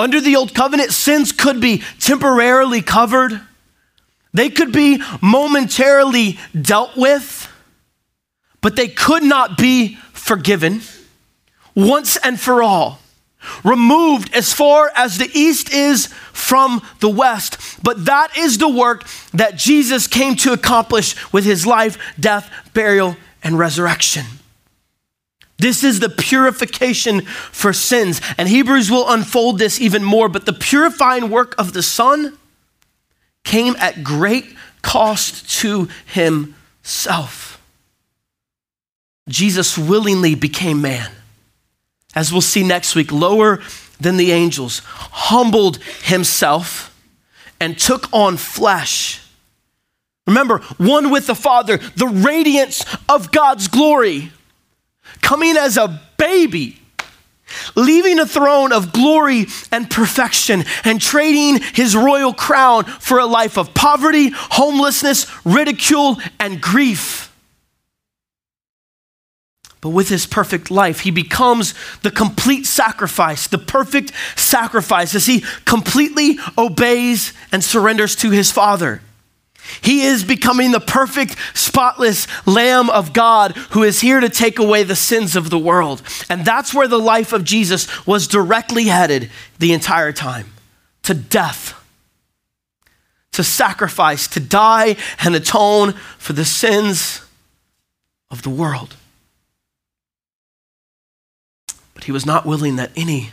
Under 0.00 0.20
the 0.20 0.34
old 0.34 0.52
covenant, 0.52 0.90
sins 0.90 1.30
could 1.30 1.60
be 1.60 1.84
temporarily 2.00 2.82
covered, 2.82 3.40
they 4.34 4.50
could 4.50 4.72
be 4.72 5.00
momentarily 5.22 6.38
dealt 6.60 6.96
with, 6.96 7.48
but 8.60 8.74
they 8.74 8.88
could 8.88 9.22
not 9.22 9.56
be 9.56 9.96
forgiven 10.18 10.82
once 11.74 12.16
and 12.16 12.38
for 12.38 12.62
all 12.62 13.00
removed 13.64 14.34
as 14.34 14.52
far 14.52 14.90
as 14.94 15.18
the 15.18 15.30
east 15.32 15.72
is 15.72 16.08
from 16.32 16.82
the 17.00 17.08
west. 17.08 17.58
But 17.82 18.06
that 18.06 18.36
is 18.36 18.58
the 18.58 18.68
work 18.68 19.06
that 19.32 19.56
Jesus 19.56 20.06
came 20.06 20.34
to 20.36 20.52
accomplish 20.52 21.14
with 21.32 21.44
his 21.44 21.66
life, 21.66 21.98
death, 22.18 22.50
burial, 22.74 23.16
and 23.42 23.58
resurrection. 23.58 24.24
This 25.58 25.82
is 25.82 26.00
the 26.00 26.08
purification 26.08 27.22
for 27.22 27.72
sins. 27.72 28.20
And 28.36 28.48
Hebrews 28.48 28.90
will 28.90 29.08
unfold 29.08 29.58
this 29.58 29.80
even 29.80 30.04
more, 30.04 30.28
but 30.28 30.46
the 30.46 30.52
purifying 30.52 31.30
work 31.30 31.54
of 31.58 31.72
the 31.72 31.82
Son 31.82 32.38
came 33.44 33.74
at 33.78 34.04
great 34.04 34.54
cost 34.82 35.50
to 35.60 35.88
himself. 36.06 37.47
Jesus 39.28 39.78
willingly 39.78 40.34
became 40.34 40.82
man 40.82 41.10
as 42.14 42.32
we'll 42.32 42.40
see 42.40 42.64
next 42.64 42.94
week, 42.94 43.12
lower 43.12 43.60
than 44.00 44.16
the 44.16 44.32
angels, 44.32 44.82
humbled 44.84 45.76
himself, 46.02 46.94
and 47.60 47.78
took 47.78 48.12
on 48.12 48.36
flesh. 48.36 49.20
Remember, 50.26 50.58
one 50.78 51.10
with 51.10 51.26
the 51.26 51.34
Father, 51.34 51.76
the 51.76 52.08
radiance 52.08 52.84
of 53.08 53.32
God's 53.32 53.68
glory, 53.68 54.32
coming 55.22 55.56
as 55.56 55.76
a 55.76 56.00
baby, 56.16 56.80
leaving 57.74 58.18
a 58.18 58.26
throne 58.26 58.72
of 58.72 58.92
glory 58.92 59.46
and 59.72 59.90
perfection, 59.90 60.64
and 60.84 61.00
trading 61.00 61.60
his 61.74 61.96
royal 61.96 62.34
crown 62.34 62.84
for 62.84 63.18
a 63.18 63.26
life 63.26 63.56
of 63.56 63.74
poverty, 63.74 64.30
homelessness, 64.32 65.26
ridicule, 65.44 66.16
and 66.38 66.60
grief. 66.60 67.32
But 69.80 69.90
with 69.90 70.08
his 70.08 70.26
perfect 70.26 70.70
life, 70.70 71.00
he 71.00 71.10
becomes 71.10 71.72
the 72.02 72.10
complete 72.10 72.66
sacrifice, 72.66 73.46
the 73.46 73.58
perfect 73.58 74.12
sacrifice, 74.36 75.14
as 75.14 75.26
he 75.26 75.44
completely 75.64 76.38
obeys 76.56 77.32
and 77.52 77.62
surrenders 77.62 78.16
to 78.16 78.30
his 78.30 78.50
Father. 78.50 79.00
He 79.80 80.02
is 80.02 80.24
becoming 80.24 80.72
the 80.72 80.80
perfect, 80.80 81.36
spotless 81.54 82.26
Lamb 82.46 82.90
of 82.90 83.12
God 83.12 83.56
who 83.70 83.82
is 83.82 84.00
here 84.00 84.18
to 84.18 84.28
take 84.28 84.58
away 84.58 84.82
the 84.82 84.96
sins 84.96 85.36
of 85.36 85.50
the 85.50 85.58
world. 85.58 86.02
And 86.28 86.44
that's 86.44 86.74
where 86.74 86.88
the 86.88 86.98
life 86.98 87.32
of 87.32 87.44
Jesus 87.44 88.06
was 88.06 88.26
directly 88.26 88.84
headed 88.84 89.30
the 89.58 89.72
entire 89.72 90.12
time 90.12 90.46
to 91.02 91.14
death, 91.14 91.74
to 93.32 93.44
sacrifice, 93.44 94.26
to 94.28 94.40
die 94.40 94.96
and 95.20 95.34
atone 95.34 95.92
for 96.18 96.32
the 96.32 96.44
sins 96.44 97.22
of 98.30 98.42
the 98.42 98.50
world. 98.50 98.96
But 101.98 102.04
he 102.04 102.12
was 102.12 102.24
not 102.24 102.46
willing 102.46 102.76
that 102.76 102.92
any 102.94 103.32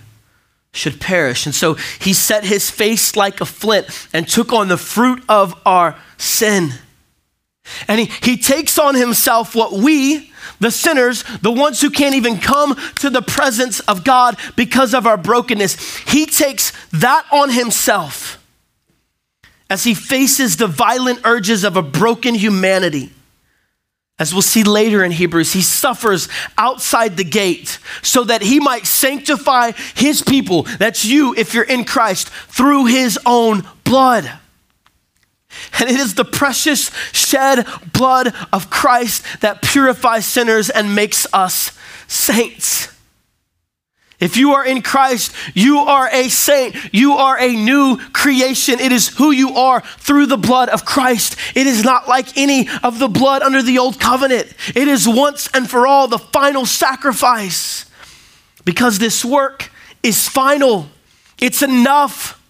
should 0.74 1.00
perish. 1.00 1.46
And 1.46 1.54
so 1.54 1.76
he 2.00 2.14
set 2.14 2.44
his 2.44 2.72
face 2.72 3.16
like 3.16 3.42
a 3.42 3.46
flint 3.46 4.10
and 4.12 4.28
took 4.28 4.52
on 4.52 4.70
the 4.70 4.76
fruit 4.76 5.24
of 5.30 5.54
our 5.68 5.96
sin. 6.18 6.72
And 7.88 8.00
he, 8.00 8.06
he 8.24 8.38
takes 8.38 8.80
on 8.80 8.96
himself 8.96 9.54
what 9.54 9.72
we, 9.72 10.32
the 10.60 10.72
sinners, 10.72 11.24
the 11.44 11.52
ones 11.52 11.80
who 11.80 11.92
can't 11.92 12.16
even 12.16 12.40
come 12.40 12.76
to 12.96 13.12
the 13.12 13.22
presence 13.22 13.82
of 13.82 14.04
God 14.04 14.36
because 14.56 14.96
of 14.96 15.06
our 15.06 15.16
brokenness, 15.16 16.00
he 16.00 16.26
takes 16.26 16.74
that 16.90 17.24
on 17.32 17.52
himself 17.52 18.44
as 19.70 19.84
he 19.84 19.94
faces 19.94 20.58
the 20.58 20.66
violent 20.66 21.20
urges 21.24 21.64
of 21.64 21.78
a 21.78 21.84
broken 21.84 22.34
humanity. 22.34 23.12
As 24.18 24.34
we'll 24.34 24.42
see 24.42 24.64
later 24.64 25.04
in 25.04 25.12
Hebrews, 25.12 25.52
he 25.52 25.62
suffers 25.62 26.30
outside 26.58 27.18
the 27.18 27.26
gate 27.26 27.80
so 28.02 28.24
that 28.24 28.42
he 28.42 28.62
might 28.62 28.86
sanctify 28.86 29.72
his 29.94 30.22
people. 30.22 30.64
That's 30.64 31.04
you 31.04 31.36
if 31.36 31.54
you're 31.54 31.66
in 31.66 31.84
Christ 31.84 32.30
through 32.30 32.86
his 32.86 33.20
own 33.26 33.68
blood. 33.84 34.32
And 35.80 35.90
it 35.90 36.00
is 36.00 36.16
the 36.16 36.26
precious 36.26 36.92
shed 37.12 37.68
blood 37.92 38.34
of 38.54 38.70
Christ 38.70 39.24
that 39.42 39.62
purifies 39.62 40.26
sinners 40.26 40.70
and 40.70 40.96
makes 40.96 41.28
us 41.34 41.78
saints. 42.08 42.95
If 44.20 44.38
you 44.38 44.54
are 44.54 44.66
in 44.66 44.82
Christ, 44.82 45.36
you 45.54 45.80
are 45.80 46.10
a 46.10 46.30
saint. 46.30 46.94
You 46.94 47.14
are 47.14 47.38
a 47.38 47.54
new 47.54 47.98
creation. 48.14 48.80
It 48.80 48.92
is 48.92 49.10
who 49.10 49.32
you 49.32 49.56
are 49.56 49.82
through 49.82 50.28
the 50.28 50.38
blood 50.38 50.70
of 50.70 50.86
Christ. 50.86 51.36
It 51.54 51.68
is 51.68 51.84
not 51.84 52.08
like 52.08 52.38
any 52.38 52.70
of 52.82 53.00
the 53.00 53.10
blood 53.10 53.42
under 53.42 53.62
the 53.62 53.78
old 53.78 54.00
covenant. 54.00 54.54
It 54.74 54.88
is 54.88 55.08
once 55.08 55.50
and 55.54 55.70
for 55.70 55.86
all 55.86 56.08
the 56.08 56.18
final 56.18 56.66
sacrifice 56.66 57.86
because 58.64 59.00
this 59.00 59.26
work 59.26 59.70
is 60.02 60.30
final. 60.30 60.88
It's 61.40 61.62
enough. 61.62 62.42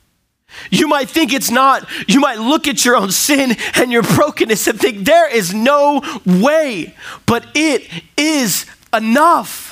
You 0.69 0.87
might 0.87 1.09
think 1.09 1.33
it's 1.33 1.51
not. 1.51 1.87
You 2.07 2.19
might 2.19 2.39
look 2.39 2.67
at 2.67 2.85
your 2.85 2.95
own 2.95 3.11
sin 3.11 3.55
and 3.75 3.91
your 3.91 4.03
brokenness 4.03 4.67
and 4.67 4.79
think 4.79 5.05
there 5.05 5.29
is 5.29 5.53
no 5.53 6.01
way, 6.25 6.95
but 7.25 7.45
it 7.55 7.89
is 8.15 8.65
enough. 8.93 9.64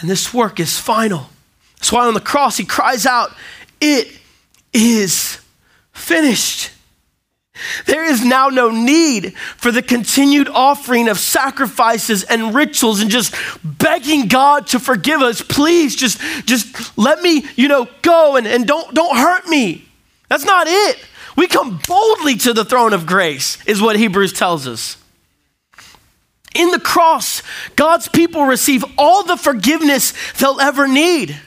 And 0.00 0.08
this 0.08 0.32
work 0.32 0.60
is 0.60 0.78
final. 0.78 1.28
That's 1.76 1.92
why 1.92 2.06
on 2.06 2.14
the 2.14 2.20
cross 2.20 2.56
he 2.56 2.64
cries 2.64 3.06
out, 3.06 3.30
It 3.80 4.08
is 4.72 5.40
finished. 5.92 6.70
There 7.86 8.04
is 8.04 8.24
now 8.24 8.48
no 8.48 8.70
need 8.70 9.36
for 9.36 9.72
the 9.72 9.82
continued 9.82 10.48
offering 10.48 11.08
of 11.08 11.18
sacrifices 11.18 12.22
and 12.22 12.54
rituals 12.54 13.00
and 13.00 13.10
just 13.10 13.34
begging 13.64 14.28
God 14.28 14.68
to 14.68 14.78
forgive 14.78 15.20
us. 15.22 15.42
Please 15.42 15.96
just, 15.96 16.20
just 16.46 16.96
let 16.96 17.20
me, 17.20 17.44
you 17.56 17.68
know, 17.68 17.88
go 18.02 18.36
and, 18.36 18.46
and 18.46 18.66
don't, 18.66 18.94
don't 18.94 19.16
hurt 19.16 19.46
me. 19.48 19.84
That's 20.28 20.44
not 20.44 20.66
it. 20.68 21.04
We 21.36 21.46
come 21.46 21.80
boldly 21.86 22.36
to 22.36 22.52
the 22.52 22.64
throne 22.64 22.92
of 22.92 23.06
grace, 23.06 23.58
is 23.64 23.80
what 23.80 23.96
Hebrews 23.96 24.32
tells 24.32 24.66
us. 24.66 24.96
In 26.54 26.70
the 26.70 26.80
cross, 26.80 27.42
God's 27.76 28.08
people 28.08 28.44
receive 28.44 28.84
all 28.96 29.24
the 29.24 29.36
forgiveness 29.36 30.12
they'll 30.38 30.60
ever 30.60 30.88
need. 30.88 31.38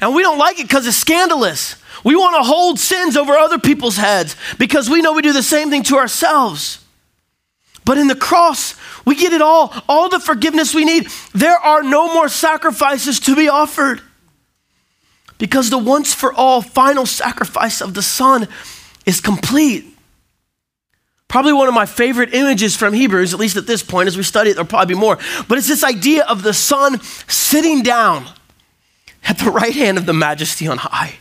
And 0.00 0.14
we 0.14 0.22
don't 0.22 0.38
like 0.38 0.58
it 0.58 0.68
because 0.68 0.86
it's 0.86 0.96
scandalous. 0.96 1.76
We 2.04 2.16
want 2.16 2.36
to 2.36 2.42
hold 2.42 2.78
sins 2.78 3.16
over 3.16 3.34
other 3.34 3.58
people's 3.58 3.96
heads 3.96 4.34
because 4.58 4.88
we 4.88 5.02
know 5.02 5.12
we 5.12 5.22
do 5.22 5.32
the 5.32 5.42
same 5.42 5.68
thing 5.68 5.82
to 5.84 5.96
ourselves. 5.96 6.84
But 7.84 7.98
in 7.98 8.08
the 8.08 8.14
cross, 8.14 8.74
we 9.04 9.14
get 9.14 9.32
it 9.32 9.42
all, 9.42 9.74
all 9.88 10.08
the 10.08 10.20
forgiveness 10.20 10.74
we 10.74 10.84
need. 10.84 11.08
There 11.34 11.58
are 11.58 11.82
no 11.82 12.12
more 12.14 12.28
sacrifices 12.28 13.20
to 13.20 13.36
be 13.36 13.48
offered 13.48 14.00
because 15.38 15.70
the 15.70 15.78
once 15.78 16.14
for 16.14 16.32
all 16.32 16.62
final 16.62 17.06
sacrifice 17.06 17.80
of 17.80 17.94
the 17.94 18.02
Son 18.02 18.46
is 19.06 19.20
complete. 19.20 19.89
Probably 21.30 21.52
one 21.52 21.68
of 21.68 21.74
my 21.74 21.86
favorite 21.86 22.34
images 22.34 22.74
from 22.74 22.92
Hebrews, 22.92 23.32
at 23.32 23.38
least 23.38 23.56
at 23.56 23.64
this 23.64 23.84
point, 23.84 24.08
as 24.08 24.16
we 24.16 24.24
study 24.24 24.50
it, 24.50 24.54
there'll 24.54 24.66
probably 24.66 24.96
be 24.96 25.00
more. 25.00 25.16
But 25.46 25.58
it's 25.58 25.68
this 25.68 25.84
idea 25.84 26.24
of 26.24 26.42
the 26.42 26.52
Son 26.52 27.00
sitting 27.28 27.84
down 27.84 28.26
at 29.22 29.38
the 29.38 29.48
right 29.48 29.72
hand 29.72 29.96
of 29.96 30.06
the 30.06 30.12
majesty 30.12 30.66
on 30.66 30.78
high. 30.78 31.20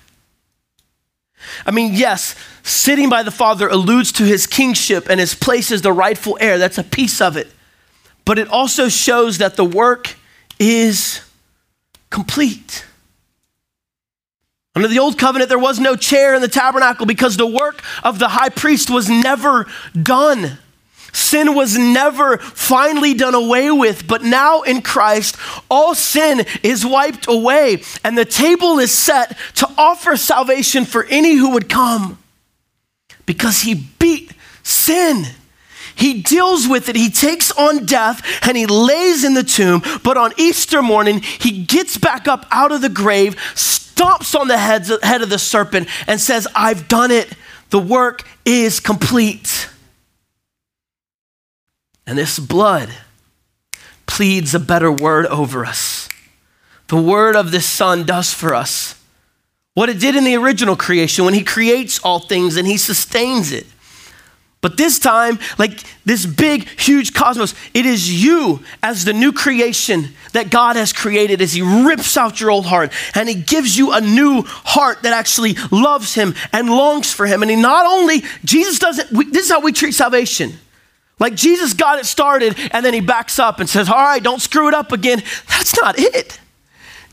I 1.63 1.69
mean, 1.69 1.93
yes, 1.93 2.35
sitting 2.63 3.07
by 3.07 3.21
the 3.21 3.29
Father 3.29 3.67
alludes 3.67 4.11
to 4.13 4.23
his 4.23 4.47
kingship 4.47 5.07
and 5.11 5.19
his 5.19 5.35
place 5.35 5.71
as 5.71 5.83
the 5.83 5.93
rightful 5.93 6.39
heir. 6.41 6.57
That's 6.57 6.79
a 6.79 6.83
piece 6.83 7.21
of 7.21 7.37
it. 7.37 7.47
But 8.25 8.39
it 8.39 8.47
also 8.47 8.89
shows 8.89 9.37
that 9.37 9.57
the 9.57 9.65
work 9.65 10.15
is 10.57 11.21
complete. 12.09 12.83
Under 14.79 14.87
the 14.87 14.99
old 14.99 15.17
covenant, 15.17 15.49
there 15.49 15.59
was 15.59 15.77
no 15.77 15.97
chair 15.97 16.33
in 16.35 16.41
the 16.41 16.47
tabernacle 16.47 17.05
because 17.05 17.35
the 17.35 17.45
work 17.45 17.83
of 18.01 18.17
the 18.17 18.29
high 18.29 18.47
priest 18.47 18.89
was 18.89 19.09
never 19.09 19.67
done. 20.01 20.57
Sin 21.11 21.53
was 21.53 21.77
never 21.77 22.37
finally 22.37 23.13
done 23.13 23.35
away 23.35 23.71
with, 23.71 24.07
but 24.07 24.23
now 24.23 24.61
in 24.61 24.81
Christ, 24.81 25.35
all 25.69 25.95
sin 25.95 26.45
is 26.63 26.85
wiped 26.85 27.27
away, 27.27 27.83
and 28.05 28.17
the 28.17 28.23
table 28.23 28.79
is 28.79 28.93
set 28.93 29.37
to 29.55 29.69
offer 29.77 30.15
salvation 30.15 30.85
for 30.85 31.03
any 31.09 31.33
who 31.33 31.49
would 31.49 31.67
come 31.67 32.17
because 33.25 33.63
he 33.63 33.73
beat 33.99 34.31
sin. 34.63 35.25
He 35.93 36.21
deals 36.21 36.69
with 36.69 36.87
it. 36.87 36.95
He 36.95 37.09
takes 37.09 37.51
on 37.51 37.85
death 37.85 38.25
and 38.47 38.55
he 38.55 38.65
lays 38.65 39.25
in 39.25 39.33
the 39.33 39.43
tomb. 39.43 39.83
But 40.01 40.15
on 40.15 40.31
Easter 40.37 40.81
morning, 40.81 41.19
he 41.19 41.65
gets 41.65 41.97
back 41.97 42.25
up 42.25 42.45
out 42.51 42.71
of 42.71 42.79
the 42.79 42.87
grave, 42.87 43.35
stomps 43.99 44.39
on 44.39 44.47
the 44.47 44.57
head 44.57 45.21
of 45.21 45.29
the 45.29 45.39
serpent 45.39 45.87
and 46.07 46.19
says, 46.19 46.47
I've 46.55 46.87
done 46.87 47.11
it. 47.11 47.31
The 47.69 47.79
work 47.79 48.23
is 48.45 48.79
complete. 48.79 49.69
And 52.07 52.17
this 52.17 52.39
blood 52.39 52.89
pleads 54.07 54.55
a 54.55 54.59
better 54.59 54.91
word 54.91 55.25
over 55.27 55.65
us. 55.65 56.09
The 56.87 56.97
word 56.97 57.35
of 57.35 57.51
this 57.51 57.67
Son 57.67 58.03
does 58.05 58.33
for 58.33 58.55
us 58.55 58.95
what 59.75 59.89
it 59.89 59.99
did 59.99 60.15
in 60.15 60.23
the 60.23 60.35
original 60.35 60.75
creation 60.75 61.25
when 61.25 61.35
He 61.35 61.43
creates 61.43 61.99
all 61.99 62.19
things 62.19 62.57
and 62.57 62.67
He 62.67 62.77
sustains 62.77 63.51
it. 63.51 63.67
But 64.61 64.75
this 64.75 64.99
time, 64.99 65.39
like 65.57 65.83
this 66.03 66.25
big, 66.25 66.67
huge 66.77 67.13
cosmos, 67.13 67.55
it 67.73 67.85
is 67.85 68.23
you 68.23 68.59
as 68.83 69.05
the 69.05 69.13
new 69.13 69.31
creation 69.31 70.09
that 70.33 70.49
God 70.49 70.75
has 70.75 70.91
created 70.91 71.41
as 71.41 71.53
He 71.53 71.61
rips 71.61 72.17
out 72.17 72.41
your 72.41 72.51
old 72.51 72.65
heart 72.65 72.91
and 73.15 73.29
He 73.29 73.35
gives 73.35 73.77
you 73.77 73.93
a 73.93 74.01
new 74.01 74.43
heart 74.45 75.03
that 75.03 75.13
actually 75.13 75.55
loves 75.71 76.13
Him 76.13 76.35
and 76.51 76.69
longs 76.69 77.13
for 77.13 77.25
Him. 77.25 77.41
And 77.41 77.49
He 77.49 77.55
not 77.55 77.85
only, 77.85 78.23
Jesus 78.43 78.79
doesn't, 78.79 79.11
we, 79.11 79.25
this 79.25 79.45
is 79.45 79.51
how 79.51 79.61
we 79.61 79.71
treat 79.71 79.93
salvation. 79.93 80.51
Like 81.19 81.35
Jesus 81.35 81.73
got 81.73 81.99
it 81.99 82.05
started 82.05 82.57
and 82.71 82.85
then 82.85 82.93
He 82.93 83.01
backs 83.01 83.39
up 83.39 83.61
and 83.61 83.69
says, 83.69 83.87
All 83.87 83.95
right, 83.95 84.21
don't 84.21 84.41
screw 84.41 84.67
it 84.67 84.73
up 84.73 84.91
again. 84.91 85.23
That's 85.47 85.79
not 85.79 85.97
it. 85.97 86.37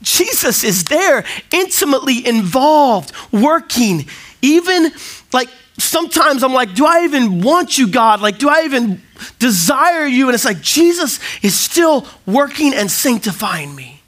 Jesus 0.02 0.64
is 0.64 0.84
there, 0.84 1.24
intimately 1.52 2.26
involved, 2.26 3.12
working, 3.32 4.06
even 4.42 4.90
like 5.32 5.48
sometimes 5.78 6.42
I'm 6.42 6.52
like, 6.52 6.74
do 6.74 6.86
I 6.86 7.04
even 7.04 7.40
want 7.40 7.76
you, 7.78 7.88
God? 7.88 8.20
Like, 8.20 8.38
do 8.38 8.48
I 8.48 8.62
even 8.64 9.02
desire 9.38 10.06
you? 10.06 10.26
And 10.26 10.34
it's 10.34 10.44
like, 10.44 10.60
Jesus 10.60 11.20
is 11.42 11.58
still 11.58 12.06
working 12.24 12.74
and 12.74 12.90
sanctifying 12.90 13.74
me. 13.74 14.02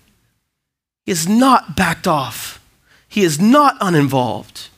He 1.04 1.12
is 1.12 1.28
not 1.28 1.76
backed 1.76 2.06
off, 2.06 2.62
he 3.08 3.22
is 3.22 3.40
not 3.40 3.76
uninvolved. 3.80 4.68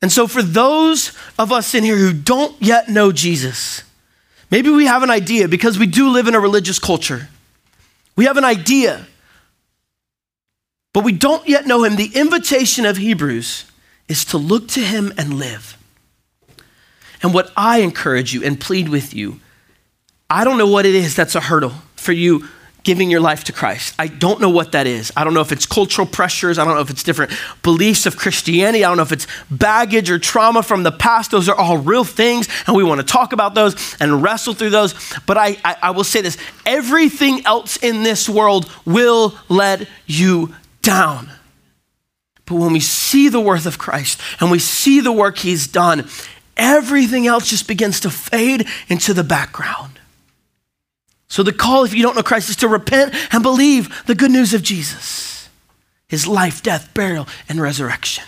And 0.00 0.12
so, 0.12 0.28
for 0.28 0.42
those 0.42 1.12
of 1.38 1.50
us 1.50 1.74
in 1.74 1.82
here 1.82 1.96
who 1.96 2.12
don't 2.12 2.54
yet 2.60 2.88
know 2.88 3.10
Jesus, 3.10 3.82
maybe 4.48 4.70
we 4.70 4.86
have 4.86 5.02
an 5.02 5.10
idea 5.10 5.48
because 5.48 5.76
we 5.76 5.86
do 5.86 6.10
live 6.10 6.28
in 6.28 6.36
a 6.36 6.40
religious 6.40 6.78
culture. 6.78 7.28
We 8.14 8.26
have 8.26 8.36
an 8.36 8.44
idea, 8.44 9.06
but 10.92 11.02
we 11.02 11.12
don't 11.12 11.48
yet 11.48 11.66
know 11.66 11.82
him. 11.82 11.96
The 11.96 12.12
invitation 12.14 12.86
of 12.86 12.96
Hebrews 12.96 13.64
is 14.08 14.24
to 14.26 14.38
look 14.38 14.68
to 14.68 14.80
him 14.80 15.12
and 15.18 15.34
live. 15.34 15.76
And 17.22 17.34
what 17.34 17.50
I 17.56 17.78
encourage 17.78 18.32
you 18.32 18.42
and 18.44 18.60
plead 18.60 18.88
with 18.88 19.14
you, 19.14 19.40
I 20.30 20.44
don't 20.44 20.58
know 20.58 20.68
what 20.68 20.86
it 20.86 20.94
is 20.94 21.14
that's 21.14 21.34
a 21.34 21.40
hurdle 21.40 21.72
for 21.96 22.12
you 22.12 22.48
giving 22.84 23.10
your 23.10 23.20
life 23.20 23.44
to 23.44 23.52
Christ. 23.52 23.94
I 23.98 24.06
don't 24.06 24.40
know 24.40 24.48
what 24.48 24.72
that 24.72 24.86
is. 24.86 25.12
I 25.14 25.24
don't 25.24 25.34
know 25.34 25.42
if 25.42 25.52
it's 25.52 25.66
cultural 25.66 26.06
pressures. 26.06 26.58
I 26.58 26.64
don't 26.64 26.74
know 26.74 26.80
if 26.80 26.88
it's 26.88 27.02
different 27.02 27.32
beliefs 27.62 28.06
of 28.06 28.16
Christianity. 28.16 28.82
I 28.82 28.88
don't 28.88 28.96
know 28.96 29.02
if 29.02 29.12
it's 29.12 29.26
baggage 29.50 30.10
or 30.10 30.18
trauma 30.18 30.62
from 30.62 30.84
the 30.84 30.92
past. 30.92 31.30
Those 31.30 31.48
are 31.50 31.54
all 31.54 31.76
real 31.76 32.04
things, 32.04 32.48
and 32.66 32.74
we 32.74 32.84
want 32.84 33.00
to 33.00 33.06
talk 33.06 33.34
about 33.34 33.54
those 33.54 33.96
and 34.00 34.22
wrestle 34.22 34.54
through 34.54 34.70
those. 34.70 34.94
But 35.26 35.36
I, 35.36 35.56
I, 35.64 35.76
I 35.82 35.90
will 35.90 36.04
say 36.04 36.22
this 36.22 36.38
everything 36.64 37.44
else 37.44 37.76
in 37.76 38.04
this 38.04 38.26
world 38.26 38.70
will 38.86 39.36
let 39.48 39.86
you 40.06 40.54
down. 40.80 41.28
But 42.48 42.56
when 42.56 42.72
we 42.72 42.80
see 42.80 43.28
the 43.28 43.40
worth 43.40 43.66
of 43.66 43.78
Christ 43.78 44.20
and 44.40 44.50
we 44.50 44.58
see 44.58 45.00
the 45.00 45.12
work 45.12 45.38
he's 45.38 45.66
done, 45.66 46.08
everything 46.56 47.26
else 47.26 47.48
just 47.48 47.68
begins 47.68 48.00
to 48.00 48.10
fade 48.10 48.66
into 48.88 49.12
the 49.12 49.24
background. 49.24 49.98
So, 51.28 51.42
the 51.42 51.52
call, 51.52 51.84
if 51.84 51.92
you 51.92 52.02
don't 52.02 52.16
know 52.16 52.22
Christ, 52.22 52.48
is 52.48 52.56
to 52.56 52.68
repent 52.68 53.14
and 53.32 53.42
believe 53.42 54.06
the 54.06 54.14
good 54.14 54.30
news 54.30 54.54
of 54.54 54.62
Jesus 54.62 55.48
his 56.08 56.26
life, 56.26 56.62
death, 56.62 56.94
burial, 56.94 57.28
and 57.50 57.60
resurrection. 57.60 58.24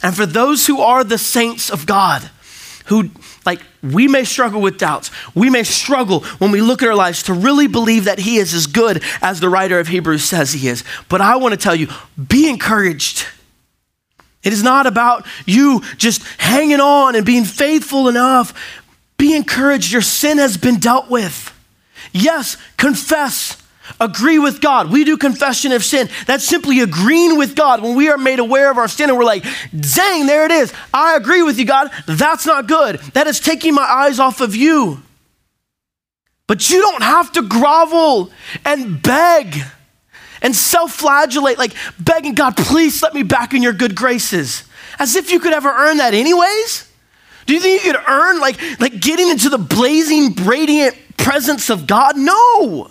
And 0.00 0.14
for 0.14 0.26
those 0.26 0.68
who 0.68 0.80
are 0.80 1.02
the 1.02 1.18
saints 1.18 1.70
of 1.70 1.86
God, 1.86 2.30
who, 2.86 3.10
like, 3.44 3.60
we 3.82 4.08
may 4.08 4.24
struggle 4.24 4.60
with 4.60 4.78
doubts. 4.78 5.10
We 5.34 5.50
may 5.50 5.64
struggle 5.64 6.20
when 6.38 6.50
we 6.50 6.60
look 6.60 6.82
at 6.82 6.88
our 6.88 6.94
lives 6.94 7.24
to 7.24 7.32
really 7.32 7.66
believe 7.66 8.04
that 8.04 8.18
He 8.18 8.36
is 8.36 8.54
as 8.54 8.66
good 8.66 9.02
as 9.20 9.40
the 9.40 9.48
writer 9.48 9.78
of 9.78 9.88
Hebrews 9.88 10.24
says 10.24 10.52
He 10.52 10.68
is. 10.68 10.84
But 11.08 11.20
I 11.20 11.36
want 11.36 11.52
to 11.52 11.58
tell 11.58 11.74
you 11.74 11.88
be 12.28 12.48
encouraged. 12.48 13.26
It 14.42 14.52
is 14.52 14.62
not 14.62 14.86
about 14.86 15.26
you 15.46 15.82
just 15.96 16.22
hanging 16.38 16.80
on 16.80 17.14
and 17.14 17.24
being 17.24 17.44
faithful 17.44 18.08
enough. 18.08 18.78
Be 19.16 19.36
encouraged. 19.36 19.92
Your 19.92 20.02
sin 20.02 20.38
has 20.38 20.56
been 20.56 20.80
dealt 20.80 21.08
with. 21.08 21.56
Yes, 22.12 22.56
confess. 22.76 23.61
Agree 23.98 24.38
with 24.38 24.60
God. 24.60 24.90
We 24.90 25.04
do 25.04 25.16
confession 25.16 25.72
of 25.72 25.84
sin. 25.84 26.08
That's 26.26 26.44
simply 26.44 26.80
agreeing 26.80 27.36
with 27.36 27.56
God 27.56 27.82
when 27.82 27.96
we 27.96 28.08
are 28.08 28.18
made 28.18 28.38
aware 28.38 28.70
of 28.70 28.78
our 28.78 28.88
sin 28.88 29.08
and 29.08 29.18
we're 29.18 29.24
like, 29.24 29.44
dang, 29.78 30.26
there 30.26 30.44
it 30.44 30.52
is. 30.52 30.72
I 30.94 31.16
agree 31.16 31.42
with 31.42 31.58
you, 31.58 31.64
God. 31.64 31.90
That's 32.06 32.46
not 32.46 32.68
good. 32.68 33.00
That 33.14 33.26
is 33.26 33.40
taking 33.40 33.74
my 33.74 33.82
eyes 33.82 34.18
off 34.18 34.40
of 34.40 34.54
you. 34.54 35.02
But 36.46 36.70
you 36.70 36.80
don't 36.80 37.02
have 37.02 37.32
to 37.32 37.42
grovel 37.42 38.30
and 38.64 39.02
beg 39.02 39.62
and 40.42 40.54
self 40.54 40.92
flagellate, 40.92 41.58
like 41.58 41.72
begging 41.98 42.34
God, 42.34 42.56
please 42.56 43.02
let 43.02 43.14
me 43.14 43.22
back 43.22 43.54
in 43.54 43.62
your 43.62 43.72
good 43.72 43.94
graces. 43.94 44.64
As 44.98 45.16
if 45.16 45.30
you 45.30 45.40
could 45.40 45.52
ever 45.52 45.70
earn 45.70 45.98
that, 45.98 46.14
anyways. 46.14 46.88
Do 47.46 47.54
you 47.54 47.60
think 47.60 47.84
you 47.84 47.92
could 47.92 48.02
earn 48.06 48.38
like, 48.40 48.60
like 48.80 49.00
getting 49.00 49.28
into 49.28 49.48
the 49.48 49.58
blazing, 49.58 50.34
radiant 50.44 50.96
presence 51.16 51.70
of 51.70 51.86
God? 51.86 52.16
No. 52.16 52.90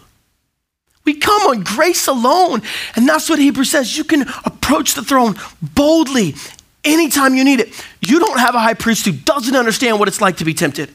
Come 1.14 1.42
on 1.44 1.64
grace 1.64 2.08
alone. 2.08 2.62
And 2.96 3.08
that's 3.08 3.30
what 3.30 3.40
Hebrews 3.40 3.72
says. 3.72 3.98
You 3.98 4.04
can 4.04 4.24
approach 4.46 4.94
the 4.94 5.04
throne 5.04 5.36
boldly 5.62 6.36
anytime 6.84 7.36
you 7.36 7.44
need 7.44 7.60
it. 7.60 7.86
You 8.02 8.20
don't 8.20 8.40
have 8.40 8.56
a 8.56 8.60
high 8.60 8.74
priest 8.74 9.06
who 9.06 9.12
doesn't 9.12 9.56
understand 9.56 10.00
what 10.00 10.08
it's 10.08 10.22
like 10.22 10.38
to 10.38 10.46
be 10.46 10.54
tempted. 10.54 10.94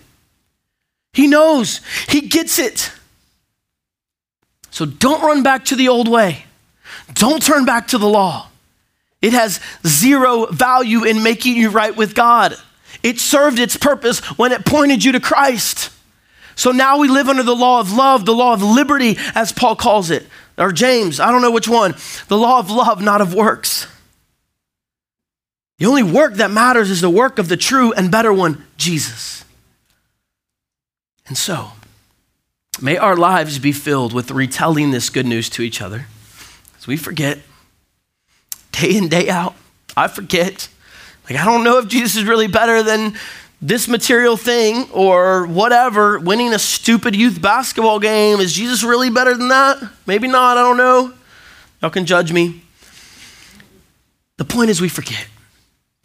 He 1.13 1.27
knows, 1.27 1.81
he 2.09 2.23
gets 2.23 2.59
it. 2.59 2.93
So 4.71 4.85
don't 4.85 5.23
run 5.23 5.43
back 5.43 5.65
to 5.67 5.77
the 5.77 5.89
old 5.89 6.09
way. 6.09 6.45
Don't 7.15 7.43
turn 7.43 7.65
back 7.65 7.89
to 7.89 7.99
the 7.99 8.09
law. 8.09 8.49
It 9.23 9.33
has 9.33 9.61
zero 9.87 10.47
value 10.47 11.05
in 11.05 11.23
making 11.23 11.57
you 11.57 11.71
right 11.71 11.97
with 11.97 12.15
God. 12.15 12.55
It 13.03 13.19
served 13.19 13.59
its 13.59 13.77
purpose 13.77 14.21
when 14.37 14.53
it 14.53 14.67
pointed 14.67 15.05
you 15.05 15.13
to 15.13 15.21
Christ. 15.21 15.91
So 16.57 16.73
now 16.73 16.99
we 16.99 17.09
live 17.09 17.29
under 17.29 17.43
the 17.43 17.55
law 17.55 17.81
of 17.81 17.93
love, 17.93 18.25
the 18.25 18.35
law 18.35 18.55
of 18.55 18.63
liberty, 18.63 19.17
as 19.35 19.53
Paul 19.53 19.77
calls 19.77 20.11
it, 20.11 20.27
or 20.59 20.73
James, 20.73 21.21
I 21.21 21.31
don't 21.31 21.43
know 21.43 21.51
which 21.51 21.69
one. 21.69 21.95
The 22.29 22.37
law 22.37 22.59
of 22.59 22.71
love, 22.71 23.03
not 23.03 23.21
of 23.21 23.35
works. 23.35 23.87
The 25.79 25.85
only 25.85 26.03
work 26.03 26.35
that 26.35 26.51
matters 26.51 26.91
is 26.91 27.03
the 27.03 27.11
work 27.11 27.39
of 27.39 27.49
the 27.49 27.59
true 27.59 27.93
and 27.93 28.11
better 28.11 28.33
one, 28.33 28.65
Jesus. 28.79 29.45
And 31.27 31.37
so, 31.37 31.73
may 32.81 32.97
our 32.97 33.17
lives 33.17 33.59
be 33.59 33.73
filled 33.73 34.15
with 34.15 34.31
retelling 34.31 34.93
this 34.93 35.11
good 35.11 35.27
news 35.27 35.51
to 35.51 35.63
each 35.63 35.83
other. 35.83 36.07
As 36.79 36.87
we 36.87 36.97
forget, 36.97 37.41
day 38.73 38.97
in, 38.97 39.09
day 39.09 39.29
out, 39.29 39.55
I 39.95 40.09
forget. 40.09 40.69
Like, 41.29 41.39
I 41.39 41.45
don't 41.45 41.65
know 41.65 41.79
if 41.79 41.89
Jesus 41.89 42.17
is 42.17 42.25
really 42.25 42.47
better 42.47 42.83
than 42.83 43.15
this 43.67 43.89
material 43.89 44.37
thing 44.37 44.89
or 44.93 45.45
whatever, 45.47 46.21
winning 46.21 46.55
a 46.55 46.59
stupid 46.59 47.17
youth 47.17 47.43
basketball 47.43 47.99
game, 47.99 48.39
is 48.39 48.53
Jesus 48.53 48.85
really 48.85 49.11
better 49.11 49.37
than 49.37 49.49
that? 49.49 49.91
Maybe 50.07 50.29
not, 50.29 50.57
I 50.57 50.63
don't 50.63 50.77
know. 50.77 51.13
Y'all 51.83 51.91
can 51.91 52.07
judge 52.07 52.33
me. 52.33 52.63
The 54.37 54.45
point 54.45 54.71
is, 54.71 54.81
we 54.81 54.89
forget, 54.89 55.27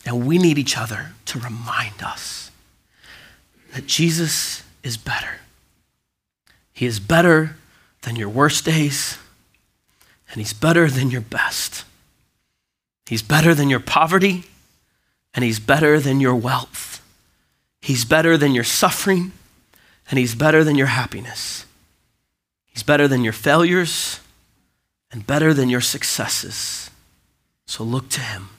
and 0.08 0.26
we 0.26 0.40
need 0.40 0.58
each 0.58 0.76
other 0.76 1.12
to 1.26 1.40
remind 1.40 2.02
us 2.02 2.50
that 3.76 3.86
Jesus 3.86 4.64
is 4.82 4.98
better. 4.98 5.36
He 6.74 6.88
is 6.88 7.00
better 7.00 7.58
than 8.02 8.16
your 8.16 8.30
worst 8.30 8.66
days, 8.66 9.20
and 10.32 10.38
He's 10.38 10.54
better 10.54 10.90
than 10.90 11.12
your 11.12 11.22
best. 11.22 11.86
He's 13.06 13.22
better 13.22 13.54
than 13.54 13.70
your 13.70 13.80
poverty, 13.80 14.46
and 15.36 15.46
He's 15.46 15.60
better 15.60 16.00
than 16.00 16.20
your 16.20 16.36
wealth. 16.36 16.91
He's 17.82 18.06
better 18.06 18.38
than 18.38 18.54
your 18.54 18.64
suffering, 18.64 19.32
and 20.10 20.20
He's 20.20 20.36
better 20.36 20.64
than 20.64 20.76
your 20.76 20.88
happiness. 20.88 21.66
He's 22.66 22.84
better 22.84 23.08
than 23.08 23.24
your 23.24 23.34
failures, 23.34 24.20
and 25.12 25.28
better 25.28 25.54
than 25.54 25.70
your 25.70 25.82
successes. 25.82 26.90
So 27.66 27.84
look 27.84 28.10
to 28.10 28.22
Him, 28.22 28.50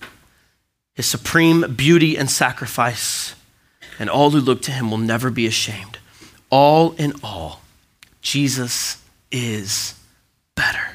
His 0.94 1.06
supreme 1.06 1.74
beauty 1.74 2.16
and 2.16 2.30
sacrifice, 2.30 3.34
and 3.98 4.10
all 4.10 4.30
who 4.30 4.40
look 4.40 4.62
to 4.62 4.72
Him 4.72 4.90
will 4.90 4.98
never 4.98 5.30
be 5.30 5.46
ashamed. 5.46 5.98
All 6.50 6.92
in 6.92 7.14
all, 7.22 7.62
Jesus 8.20 9.02
is 9.30 9.94
better. 10.54 10.90